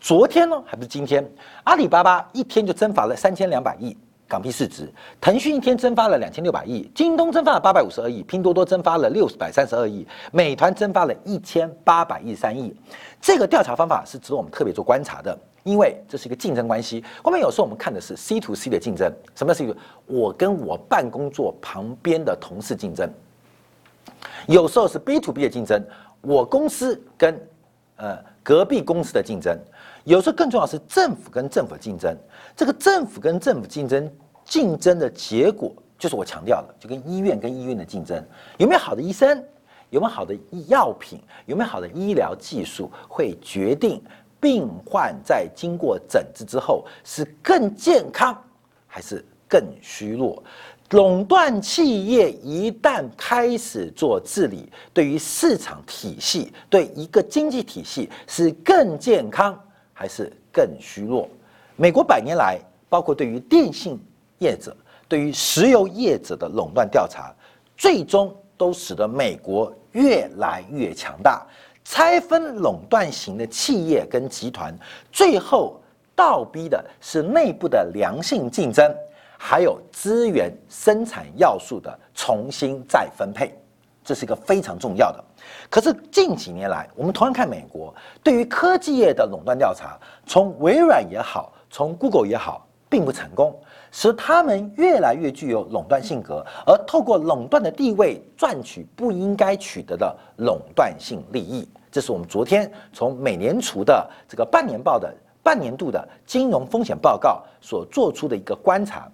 [0.00, 1.28] 昨天呢，还不是今天？
[1.64, 3.96] 阿里巴巴一天就蒸发了三千两百亿
[4.32, 4.90] 港币市值，
[5.20, 12.74] 腾讯一天蒸发了两千六百亿，京东蒸发了八百五十二亿，拼多多蒸发了六百三十二亿，美团蒸发了一千八百一十三亿。
[13.20, 15.38] 这个调查方法是值得我们特别做观察的。
[15.64, 23.06] 因为这是一个竞争关系，后面有时候我们看的是 C to C 的竞争，什么是我跟我办公桌旁边的同事竞争；
[24.48, 25.80] 有时候是 B to B 的竞争，
[26.22, 27.38] 我公司跟
[27.94, 29.56] 呃隔壁公司的竞争；
[30.02, 32.16] 有时候更重要是政府跟政府竞争。
[32.56, 34.10] 这个政府跟政府竞争，
[34.44, 38.22] 竞争的结果就是我强调的，就跟医院跟医院的竞争，
[38.58, 39.42] 有没有好的医生，
[39.90, 40.36] 有没有好的
[40.68, 44.02] 药品，有没有好的医疗技术，会决定。
[44.40, 48.36] 病患在经过诊治之后是更健康
[48.88, 50.42] 还是更虚弱？
[50.90, 59.56] 垄断企业一旦开始做治理，对于市场体系、对一个经济体系是更健康
[59.92, 61.28] 还是更虚弱？
[61.76, 63.96] 美国百年来，包括对于电信
[64.42, 64.76] 业者、
[65.06, 67.32] 对于石油业者的垄断调查，
[67.76, 71.46] 最终都使得美国越来越强大。
[71.84, 74.72] 拆分垄断型的企业跟集团，
[75.10, 75.80] 最后
[76.14, 78.88] 倒逼的是内部的良性竞争，
[79.36, 83.52] 还有资源生产要素的重新再分配，
[84.04, 85.24] 这是一个非常重要的。
[85.68, 93.60] 可是近几年来，我们同样看美国对于科技业的垄断调查，从微软也好，从 Google 也好，并不成功。
[93.92, 101.68] 使他们越来越具有垄断性格，而透过垄断的地位赚取不应该取得的垄断性利益。
[101.92, 109.06] 这是我们昨天从美联储的这个半年报的半年度的金融风险报告所做出的一个观察：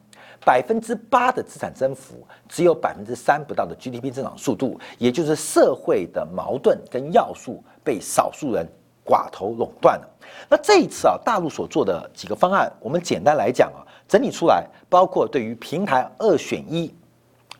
[0.44, 8.64] 百分之八的资产增幅，只有百分之三不到的 GDP 增长速度，也就是社会的矛盾跟要素被少数人
[9.04, 10.08] 寡头垄断了。
[10.48, 16.92] 那这一次啊，大陆所做的几个方案，我们简单来讲啊，整理出来，包括对于平台二选一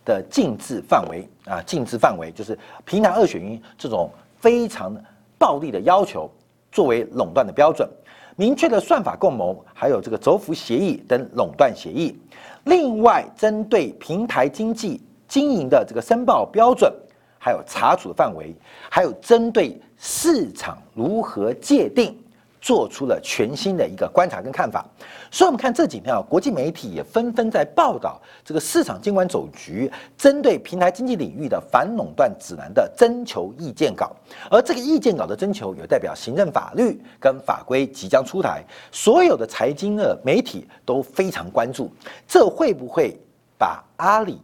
[0.04, 4.94] 的禁制范围啊，禁制范围就是平台二选一这种非常
[5.38, 6.30] 暴力的要求，
[6.72, 7.88] 作为垄断的标准，
[8.36, 12.18] 明确的算法共谋，还有这个轴服协议等垄断协议。
[12.64, 16.92] 另外，针对平台经济经营的这个申报标准，
[17.38, 18.54] 还有查处的范围，
[18.90, 22.18] 还有针对市场如何界定。
[22.60, 24.84] 做出了全新的一个观察跟看法，
[25.30, 34.14] 所以我们看这几天啊，国际媒体也纷纷在报道这个市场监管总局针对平台经济领域的反垄断指南的征求意见稿，
[34.50, 41.90] 而这个意见稿的征求有代表行政法律跟法规即将出台，所有的财经的媒体都非常关注，
[42.26, 43.16] 这会不会
[43.56, 44.40] 把阿里、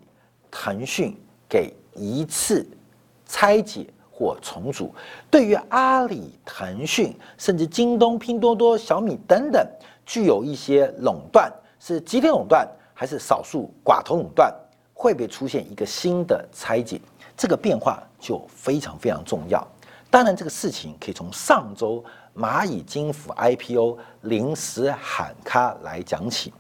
[0.51, 1.17] 腾讯
[1.49, 2.67] 给一次
[3.27, 3.87] 拆解？
[4.17, 4.95] 或重组，
[5.29, 9.67] 对于阿里、腾讯，甚至京东、拼多多、小米等等，
[10.07, 14.55] 具有一些垄断，是集体垄断还是少数寡头垄断，
[14.93, 17.01] 会不会出现一个新的拆解？
[17.37, 19.67] 这个变化就非常非常重要。
[20.09, 22.05] 当然，这个事情可以从上周
[22.37, 26.53] 蚂蚁金服 IPO 临时喊卡来讲起。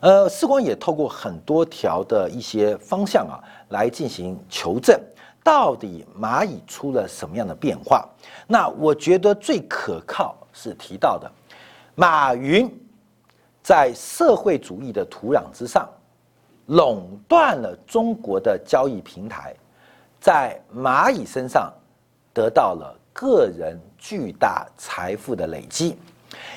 [0.00, 3.36] 呃，时光也透过很多条的一些方向啊，
[3.68, 4.98] 来进行求证。
[5.44, 8.08] 到底蚂蚁出了什么样的变化？
[8.48, 11.30] 那我觉得最可靠是提到的，
[11.94, 12.68] 马云
[13.62, 15.86] 在社会主义的土壤之上
[16.66, 19.54] 垄断了中国的交易平台，
[20.18, 21.70] 在蚂蚁身上
[22.32, 25.96] 得到了个人巨大财富的累积。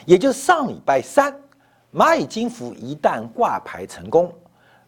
[0.06, 1.38] 也就是上礼拜三，
[1.94, 4.34] 蚂蚁金服一旦挂牌成功，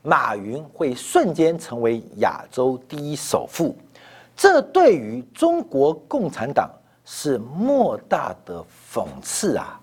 [0.02, 3.78] 马云会瞬间成为亚洲第一首富。
[4.42, 6.72] 这对于中国共产党
[7.04, 9.78] 是莫大的讽刺啊！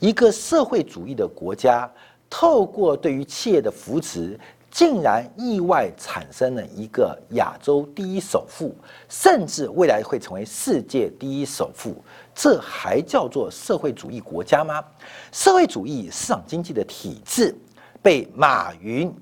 [0.00, 1.88] 一个社会主义的国家，
[2.28, 4.36] 透过对于企业的扶持，
[4.72, 8.74] 竟然意外产生了一个亚洲第一首富，
[9.08, 11.94] 甚至未来会成为世界第一首富，
[12.34, 14.82] 这还叫做社会主义国家吗？
[15.30, 17.54] 社会主义市场经济的体制
[18.02, 19.14] 被马云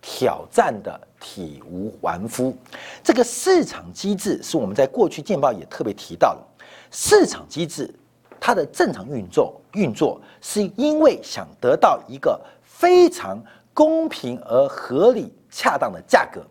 [0.00, 1.00] 挑战的。
[1.24, 2.54] 体无完肤，
[3.02, 6.42] 这个市场机制是我们在过去见报也特别提到的。
[6.90, 7.92] 市场机制
[8.38, 16.42] 它的正常运作运作，是因为想得到一个非常公平而合理、恰当的价格。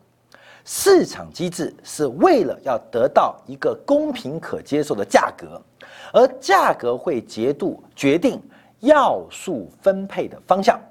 [0.66, 5.62] 市场机制是为了要得到一个公平可接受的价格，
[6.12, 8.42] 而价格会节度决定
[8.80, 10.82] 要素分配的方向。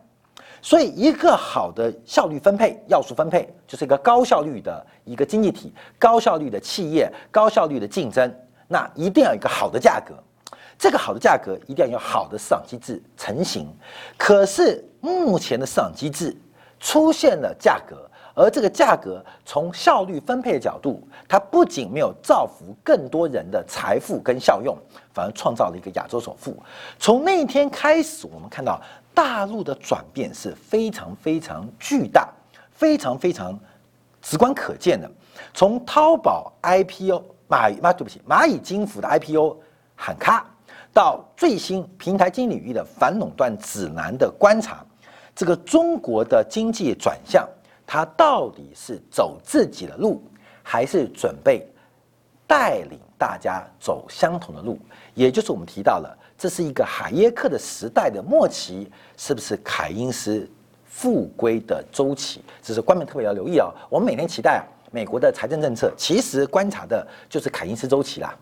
[0.64, 8.32] 所以，一个好的效率分配、要素分配，就是一个高效率的一个经济体、高效率的企业、高效率的竞争。
[8.68, 10.14] 那一定要有一个好的价格，
[10.78, 13.66] 这个好的价格一定要有好的市场机制成型。
[14.16, 16.34] 可是，目前的市场机制
[16.78, 24.78] 出现了价格，而这个价格从效率分配的角度，它不仅没有造福更多人的财富跟效用，
[25.12, 26.56] 反而创造了一个亚洲首富。
[27.00, 28.80] 从那一天开始，我们看到。
[29.14, 32.28] 大陆的转变是非常非常巨大、
[32.70, 33.58] 非常非常
[34.20, 35.10] 直观可见的。
[35.52, 39.56] 从淘宝 IPO 蚂蚁啊，对不起，蚂蚁金服的 IPO
[39.94, 40.46] 喊卡，
[40.92, 44.84] 到最新平台经济领域的反垄断指南的观察，
[45.34, 47.46] 这个中国的经济转向，
[47.86, 50.22] 它到底是走自己的路，
[50.62, 51.66] 还是准备
[52.46, 54.78] 带领大家走相同的路？
[55.14, 56.18] 也就是我们提到了。
[56.42, 60.44] 这是一个海耶克的时代的末期，是不是凯因斯
[60.84, 62.42] 复归的周期？
[62.60, 63.70] 这是官媒特别要留意啊！
[63.88, 68.36] 我们每天期待，美国的财政政策，其实观察的就是凯因斯周期啦。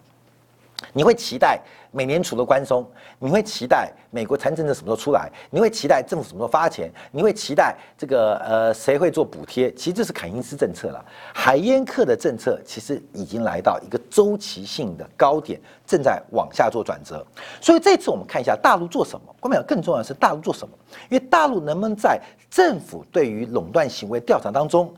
[0.93, 2.87] 你会期待美联储的宽松，
[3.19, 5.31] 你会期待美国财政政策什么时候出来？
[5.51, 6.91] 你会期待政府什么时候发钱？
[7.11, 9.73] 你会期待这个呃谁会做补贴？
[9.75, 11.05] 其实这是凯因斯政策了。
[11.35, 17.25] 海耶克的政策其实已经来到一个周期性的高点，正在往下做转折。
[17.61, 19.35] 所以这次我们看一下大陆做什么。
[19.41, 20.75] 关键更重要的是大陆做什么？
[21.09, 22.21] 因为大陆能不能在
[22.51, 24.95] 政府对于垄断行为调查当中，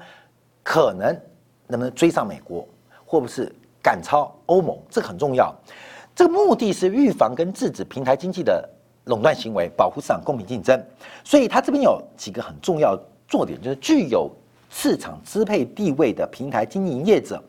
[0.63, 1.13] 可能
[1.67, 2.67] 能不能追上美国，
[3.05, 3.53] 或不是？
[3.83, 5.55] 赶超欧盟，这个很重要。
[6.15, 8.69] 这个目的是预防跟制止平台经济的
[9.05, 10.79] 垄断行为，保护市场公平竞争。
[11.25, 12.95] 所以它这边有几个很重要
[13.27, 14.31] 重点，就是具有
[14.71, 17.43] 市场支配地位的平台经营业者，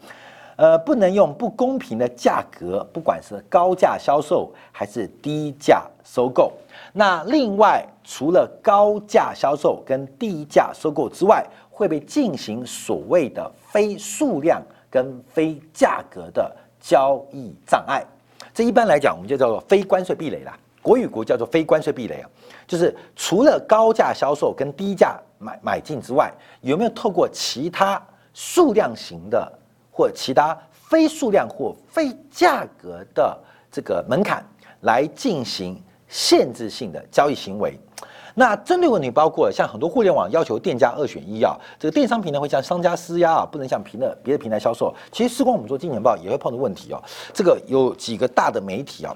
[0.56, 6.54] 呃，不能用不公平的价格，不管是高价销售还是低价收购。
[6.94, 14.62] 那另外，除了高价销售跟低价收购之外，会被进行所谓的非数量。
[14.94, 18.06] 跟非价格的交易障碍，
[18.54, 20.56] 这一般来讲，我们就叫做非关税壁垒啦。
[20.84, 22.30] 国与国叫做非关税壁垒啊，
[22.68, 26.32] 就是除了高价销售跟低价买买进之外，
[26.62, 28.00] 有没有透过其他
[28.36, 29.52] 数量型的
[29.92, 33.36] 或其他非数量或非价格的
[33.72, 34.46] 这个门槛
[34.82, 37.80] 来进行限制性的交易行为？
[38.36, 44.94] 那针对问题包括像很多互联网要求店家二选一啊，这个电商平台会向商家施压啊，不能向平的别的平台销售。
[45.12, 47.02] 其实，时光我们做金钱报也会碰到问题哦。
[47.34, 49.16] 这个有几个大的媒体啊，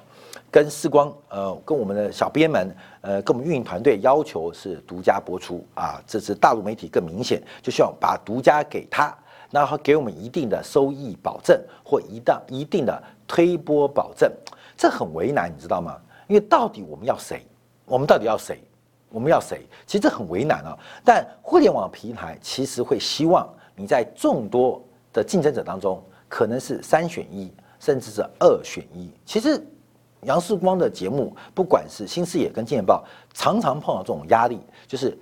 [0.51, 5.99] 跟时光呃，跟我们的小编们呃，跟我们运营团队要求是独家播出啊。
[6.05, 9.17] 这是大陆媒体更明显，就希望把独家给他，
[9.49, 14.31] 然后给我们一定的收益保证或一档一定的推播保证。
[14.77, 15.97] 这很为难，你知道吗？
[16.27, 17.41] 因为到底我们要谁？
[17.85, 18.61] 我们到底要谁？
[19.09, 19.67] 我们要谁？
[19.85, 20.77] 其实这很为难啊。
[21.03, 24.81] 但互联网平台其实会希望你在众多
[25.13, 29.11] 的竞争者当中，可能是三选一，甚至是二选一。
[29.25, 29.65] 其实
[30.21, 33.03] 杨世光的节目，不管是新视野跟金钱报，
[33.33, 35.17] 常常碰到这种压力，就是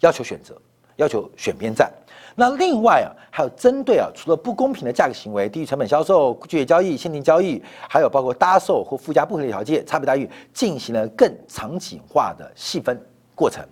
[0.00, 0.60] 要求选择，
[0.96, 1.90] 要求选边站。
[2.36, 13.00] 那另外啊，还有针对啊，除了不公平的价格行为、低于成本销售、拒绝交易、限定交易，还有包括搭售或附加不合理条件、差别待遇，进行了更场景化的细分。
[13.40, 13.64] 过程，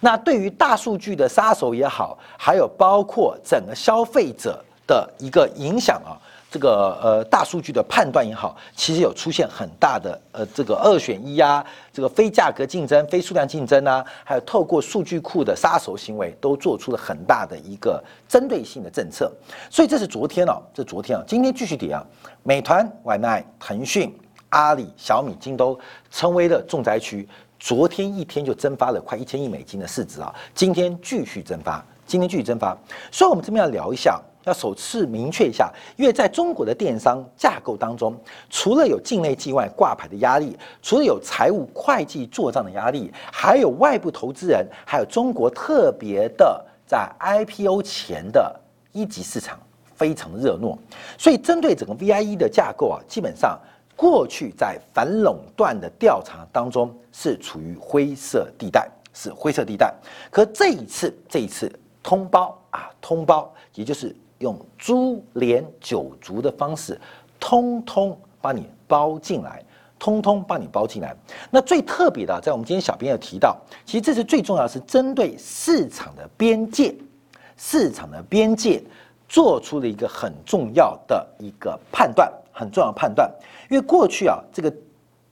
[0.00, 6.16] 那对于大数据的杀手也好，还有包括整个消费者的一个影响啊，
[6.50, 11.62] 这个呃大数据的判断也好，其实有出现很大的呃这个二选一啊，
[11.92, 19.30] 这个非价格竞争、非数量竞争啊，还有透过数据库的杀手行为，都做出了很大的一个针对性的政策。
[19.68, 22.02] 所以这是昨天哦，这昨天啊，今天继续跌啊，
[22.42, 24.10] 美团外卖、腾讯、
[24.48, 25.78] 阿里、小米、京东
[26.10, 27.28] 成为了重灾区。
[27.60, 30.34] 昨天一天就蒸发了快一千亿美金的市值啊！
[30.54, 32.76] 今天继续蒸发，今天继续蒸发。
[33.12, 48.58] 所以，我们这边要聊一下，要首次明确一下，因为在中国的电商架构当中，除了有境内境外挂牌的压力，除了有财务会计做账的压力，还有外部投资人，还有中国特别的在 IPO 前的
[48.92, 49.60] 一级市场
[49.94, 50.78] 非常的热络。
[51.18, 53.60] 所以，针对整个 VIE 的架构啊，基本上。
[54.00, 59.92] 过去在反垄断的调查当中是处于灰色地带，是灰色地带。
[60.30, 61.70] 可这一次，这一次
[62.02, 66.98] 通包啊，通包，也就是用株连九族的方式，
[67.38, 69.62] 通通把你包进来，
[69.98, 71.14] 通通把你包进来。
[71.50, 76.94] 那最特别的，在我们今天小编有提到，其实这是最重要，是针对市场的边界，
[77.58, 78.82] 市场的边界
[79.28, 82.32] 做出了一个很重要的一个判断。
[82.52, 83.32] 很重要的判断，
[83.70, 84.74] 因为过去啊，这个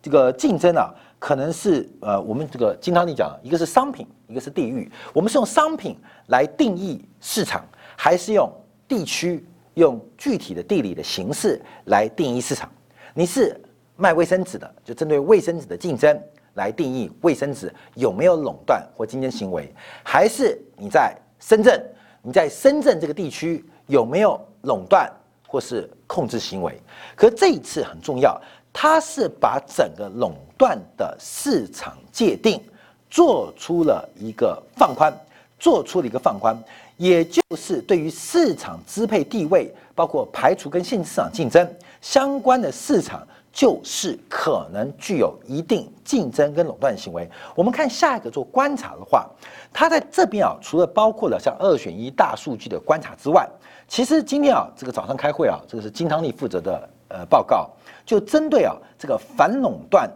[0.01, 4.91] 这个竞争啊，可能是呃，我们这个金汤力讲，一个是商品，一个是地域。
[5.13, 7.67] 我们是用商品来定义市场，
[7.97, 8.49] 还是用
[8.87, 12.71] 地区、用具体的地理的形式来定义市场？
[13.13, 13.61] 你是
[13.97, 16.17] 卖卫生纸的，就针对卫生纸的竞争
[16.55, 19.69] 来定义卫生纸有没有垄断或竞争行为，
[20.05, 21.85] 还是你在深圳，
[22.23, 25.13] 你在深圳这个地区有没有垄断？
[25.51, 26.79] 或是控制行为，
[27.17, 28.39] 可这一次很重要，
[28.71, 32.63] 它是把整个垄断的市场界定
[33.09, 35.11] 做出了一个放宽，
[35.59, 36.55] 做出了一个放宽，
[36.99, 41.67] 也就是对于市场支配地位，包括排除跟限制市场竞争
[42.03, 47.27] 相关的市场，就是可能具有一定竞争跟垄断行为。
[47.55, 49.27] 我们看下一个做观察的话，
[49.73, 53.49] 它在这边啊，除了包括了像二选一大数据的观察之外。
[53.89, 57.71] 其实今天啊，这个早上开会啊，这个是金汤力负责的呃报告，
[58.05, 60.09] 就针对啊这个反垄断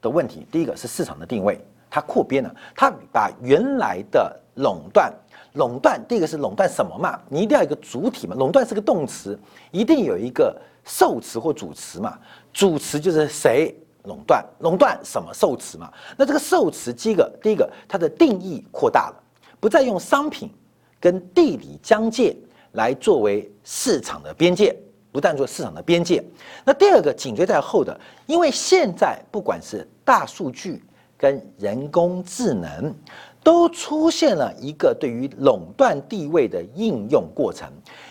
[0.00, 0.46] 的问题。
[0.50, 5.12] 第一个是市场的定位，它扩编了，它把原来的垄断，
[5.52, 7.20] 垄断第一个是垄断什么嘛？
[7.28, 9.38] 你一定要一个主体嘛，垄断是个动词，
[9.70, 12.18] 一定有一个受词或主词嘛。
[12.54, 15.92] 主词就是谁垄断，垄断什么受词嘛？
[16.16, 19.22] 那这个受词第一个，第一个它的定义扩大了，
[19.60, 20.50] 不再用商品
[20.98, 22.34] 跟地理疆界。
[22.72, 24.74] 来作为市场的边界，
[25.12, 26.22] 不但做市场的边界。
[26.64, 30.82] 那第二个紧追在后的，因为现在不管是大数据
[31.16, 32.94] 跟人工智能，
[33.42, 37.68] 都出现了一个对于垄断地位的应用过程，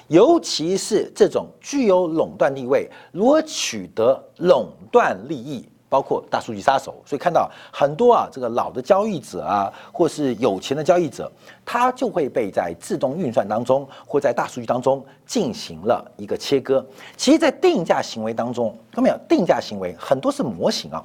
[0.07, 5.67] 尤其是这种具有垄断地位，如何取得垄断利益。
[5.89, 11.29] 包括大数据杀手，所以看到很多啊，这个老的交易者啊，或是有钱的交易者，
[11.65, 16.85] 他就会被在自动运算当中，或在大数据当中进行了一个切割。
[17.17, 19.17] 其实，在定价行为当中，看到没有？
[19.27, 21.03] 定价行为很多是模型啊，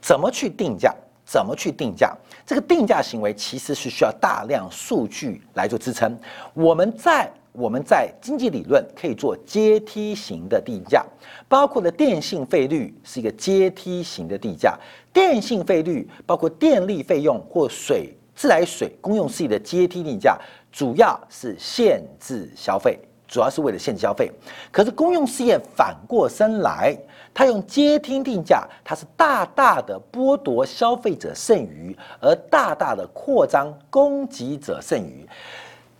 [0.00, 0.94] 怎么去定价？
[1.24, 2.16] 怎么去定价？
[2.46, 6.16] 这个定价行为其实是需要大量数据来做支撑。
[6.54, 11.04] 我们在我们在经济理论可以做阶梯型的定价，
[11.48, 14.78] 包括了电信费率是一个阶梯型的定价，
[15.12, 20.38] 电信费率包括电力费用或水自来水公用事业的阶梯定价，
[20.70, 24.30] 主要是限制消费，主要是为了限制消费。
[24.70, 26.94] 可是公用事业反过身来，
[27.32, 35.26] 它用阶梯定价，它是大大的剥夺消费者剩余，而大大的扩张供给者剩余。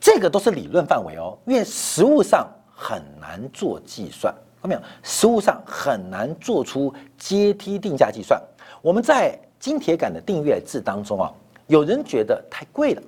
[0.06, 4.32] 这个都是理论范围哦，因为实物上很难做计算，
[4.62, 4.80] 看到没有？
[5.02, 8.40] 实物上很难做出阶梯定价计算。
[8.80, 11.32] 我们在金铁杆的订阅制当中啊，
[11.66, 13.02] 有人觉得太贵了，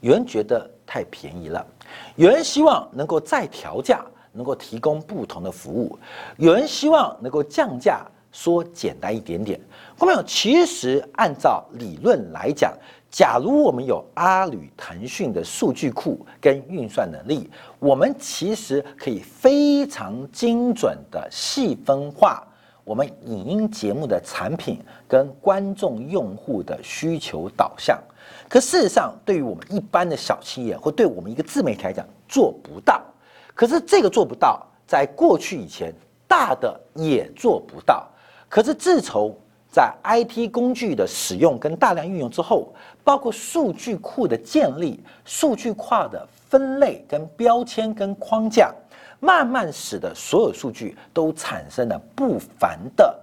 [0.00, 1.64] 有人觉得太便宜了，
[2.16, 5.96] 有人希望能够再调价，能够提供不同的服务，
[6.36, 9.60] 有人希望能够降价，说简单一点点。
[9.96, 10.22] 看到没有？
[10.24, 12.76] 其实按照理论来讲。
[13.10, 22.46] 假如我们有阿里、腾讯的数据库跟运算能力，我们其实可以非常精准的细分化
[22.84, 27.98] 我们影音节目的产品跟观众用户的需求导向。
[28.46, 33.02] 可事实上，对于我们一般的小企业或对我们一个自媒体来讲，做不到。
[33.54, 35.92] 可是这个做不到，在过去以前，
[36.26, 38.06] 大的也做不到。
[38.48, 39.34] 可是自从
[39.70, 42.72] 在 IT 工具的使用跟大量运用之后，
[43.08, 48.70] 包括数据库的建立、数据化的分类跟标签跟框架，
[49.18, 53.18] 慢慢使得所有数据都产生了不凡的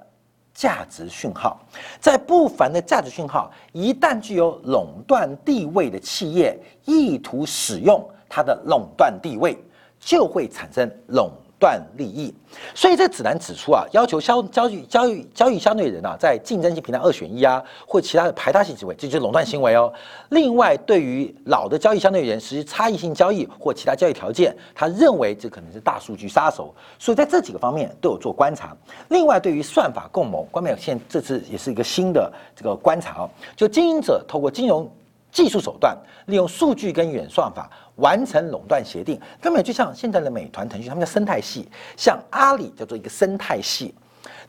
[0.55, 1.59] 价值讯号。
[1.99, 9.55] 在不凡的价值讯号一旦具有垄断地位的企业意图使用它的垄断地位，
[9.99, 11.29] 就会产生垄。
[11.57, 12.33] 断利益，
[12.73, 19.91] 所以这指南指出啊，要求交交易交易交易相对人啊，在竞争性平台二选一啊，或其他的排他性行为，这就是垄断行为哦。
[20.29, 26.73] 另外，对于老的交易相对人实施差异性交易或其他交易条件，他认为这可能是大数据杀手。
[26.99, 28.75] 所以在这几个方面都有做观察。
[29.09, 34.89] 另外，对于算法共谋，关美现这次也是一个新的这个观察哦，就经营者透过金融
[35.35, 35.93] 技术手段，
[36.27, 37.69] 利用数据跟演算法。
[37.97, 41.65] 完成垄断协定，根本就像现在的美团、腾讯，他们叫生态系；
[41.95, 43.93] 像阿里叫做一个生态系。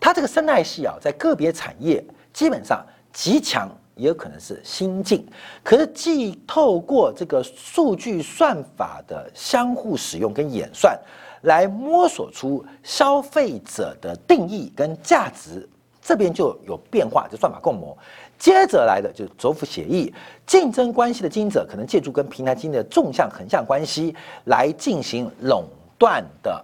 [0.01, 5.24] 它这个生态系啊，在个别产业基本上极强，也有可能是新进。
[5.62, 10.99] 可是，既透过这个数据算法的相互使用跟演算，
[11.43, 15.68] 来摸索出消费者的定义跟价值，
[16.03, 17.97] 这边就有变化，就算法共谋。
[18.39, 20.12] 接着来的就是轴付协议，
[20.47, 24.14] 竞争关系的经营者可能借助跟平台经营的纵向、横向关系
[24.45, 25.64] 来进行垄
[25.99, 26.62] 断的，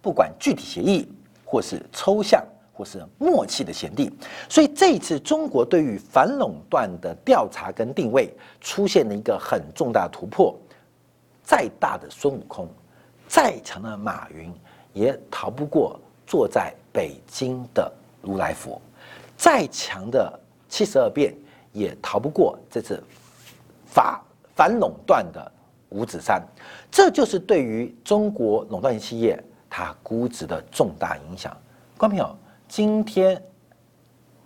[0.00, 1.06] 不管具体协议
[1.44, 2.42] 或是抽象
[2.72, 4.10] 或是默契的协定。
[4.48, 10.56] 所以这一次中国对于反垄断的调查跟定位出现了一个很重大突破。
[11.42, 12.66] 再大的孙悟空，
[13.28, 14.50] 再强的马云，
[14.94, 17.92] 也逃不过坐在北京的
[18.22, 18.80] 如来佛。
[19.36, 20.40] 再强的。
[20.70, 21.36] 七十二变
[21.72, 23.02] 也逃不过这次
[23.84, 24.22] 法
[24.54, 25.52] 反垄断的
[25.90, 26.40] 五指山，
[26.90, 31.54] 这就是对于中国垄断型企业它估值的重大影响。
[31.98, 32.36] 观众朋友，
[32.68, 33.42] 今天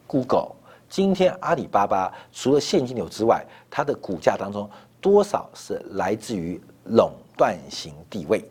[0.07, 0.53] Google、
[0.89, 4.69] 今天阿里巴巴除了现金流之外，它的股价当中
[5.01, 8.43] 多少是来自于垄断型地位？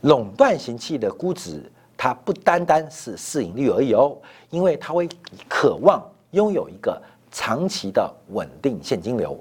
[0.00, 4.16] 垄断型企业的估值，它不单单是市盈率而已哦，
[4.48, 5.06] 因为它会
[5.48, 6.02] 渴望。
[6.32, 7.00] 拥有一个
[7.30, 9.38] 长期的稳定现金流。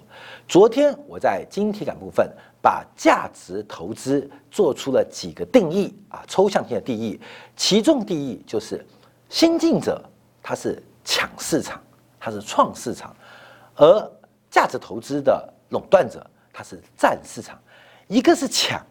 [0.47, 2.29] 昨天我在晶体感部分
[2.61, 7.19] 把价值投资做出了几个定义啊，抽象性的定义。
[7.55, 8.85] 其中第一就是
[9.29, 10.03] 新进者
[10.41, 11.81] 他是抢市场，
[12.19, 13.09] 他是创市场；
[13.75, 14.11] 而
[14.49, 17.57] 价值投资的垄断者他是占市场。
[18.07, 18.81] 一个是抢，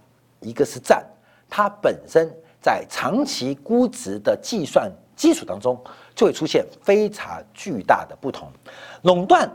[0.40, 1.03] 一个是占，
[1.49, 2.30] 它本身
[2.61, 5.83] 在长期估值的计算基础当中。
[6.14, 8.51] 就会出现非常巨大的不同，
[9.03, 9.47] 垄断、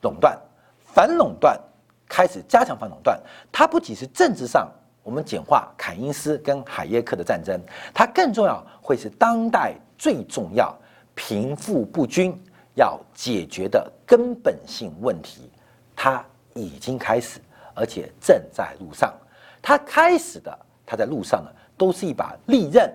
[0.00, 0.34] 垄断、
[0.78, 1.60] 反垄断，
[2.08, 3.20] 开始加强反垄断。
[3.52, 4.66] 它不仅是政治上，
[5.02, 7.60] 我们简化凯因斯跟海耶克的战争，
[7.92, 10.74] 它更重要会是当代最重要
[11.14, 12.34] 贫富不均
[12.76, 15.50] 要解决的根本性问题。
[15.94, 16.24] 它
[16.54, 17.40] 已经开始，
[17.74, 19.12] 而且正在路上。
[19.60, 22.90] 它开始的，它在路上呢，都是一把利刃，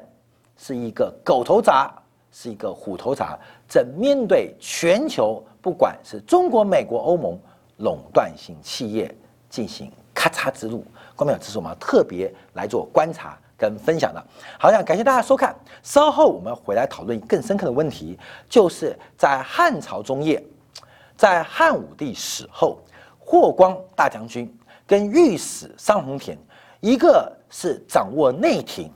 [0.58, 1.89] 是一个狗头铡。
[2.38, 7.39] 是一个虎头铡，正面对全球，不管是中国、美国、欧盟
[7.78, 9.10] 垄断性企业
[9.49, 10.84] 进行咔嚓之路。
[11.16, 14.22] 观众这是我们要特别来做观察跟分享的。
[14.60, 20.45] 好，想感谢大家收看，稍后我们回来讨论更深刻的问题，就是在汉朝中叶，
[21.16, 22.80] 在汉武帝死后，
[23.18, 24.53] 霍光大将军
[24.86, 26.38] 跟御史桑弘田
[26.82, 28.91] 一个是掌握内廷，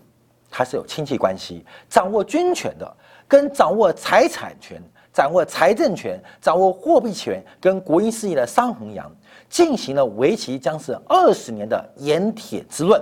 [0.50, 2.96] 它是有亲戚关系；掌握军权的，
[3.28, 4.82] 跟掌握财产权、
[5.14, 9.12] 掌握财政权、掌握货币权跟国营事业的商弘扬，
[9.50, 13.02] 进行了为期将是二十年的盐铁之论、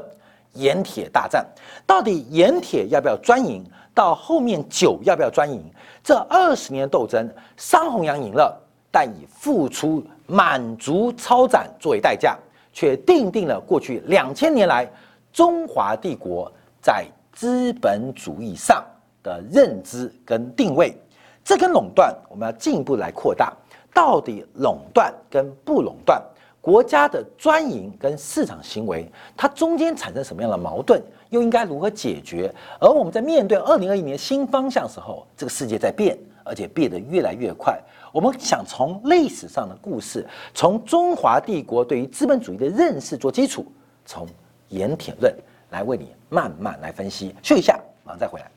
[0.53, 1.45] 盐铁大战。
[1.85, 3.63] 到底盐铁要不要专营？
[3.93, 5.63] 到后面酒要不要专营？
[6.03, 8.55] 这二十年斗争，商弘扬赢了，
[8.91, 12.37] 但以付出满足超展作为代价。
[12.73, 14.87] 却定定了过去两千年来
[15.33, 17.07] 中华帝国在
[17.37, 18.83] 资本主义上
[19.21, 20.97] 的认知跟定位。
[21.43, 23.55] 这跟垄断，我们要进一步来扩大，
[23.93, 26.19] 到底垄断跟不垄断，
[26.59, 32.51] 国家的专营跟市场行为，它中间产生什么样的矛盾，又应该如何解决？
[32.79, 37.79] 而我们在面对二零二一年新方向时候，这个世界在变，而且变得越来越快。
[38.11, 40.25] 我们想从历史上的故事，
[40.55, 43.63] 从中华帝国对于资本主义的认识做基础，
[44.07, 44.27] 从
[44.69, 45.31] 盐铁论
[45.69, 47.35] 来为你慢慢来分析。
[47.43, 48.51] 休息一下，马上再回来。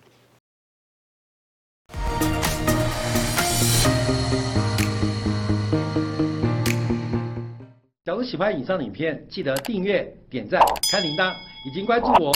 [8.02, 11.32] 假如喜欢以上影片，记得订阅、点赞、开铃铛，
[11.66, 12.32] 已经关注我。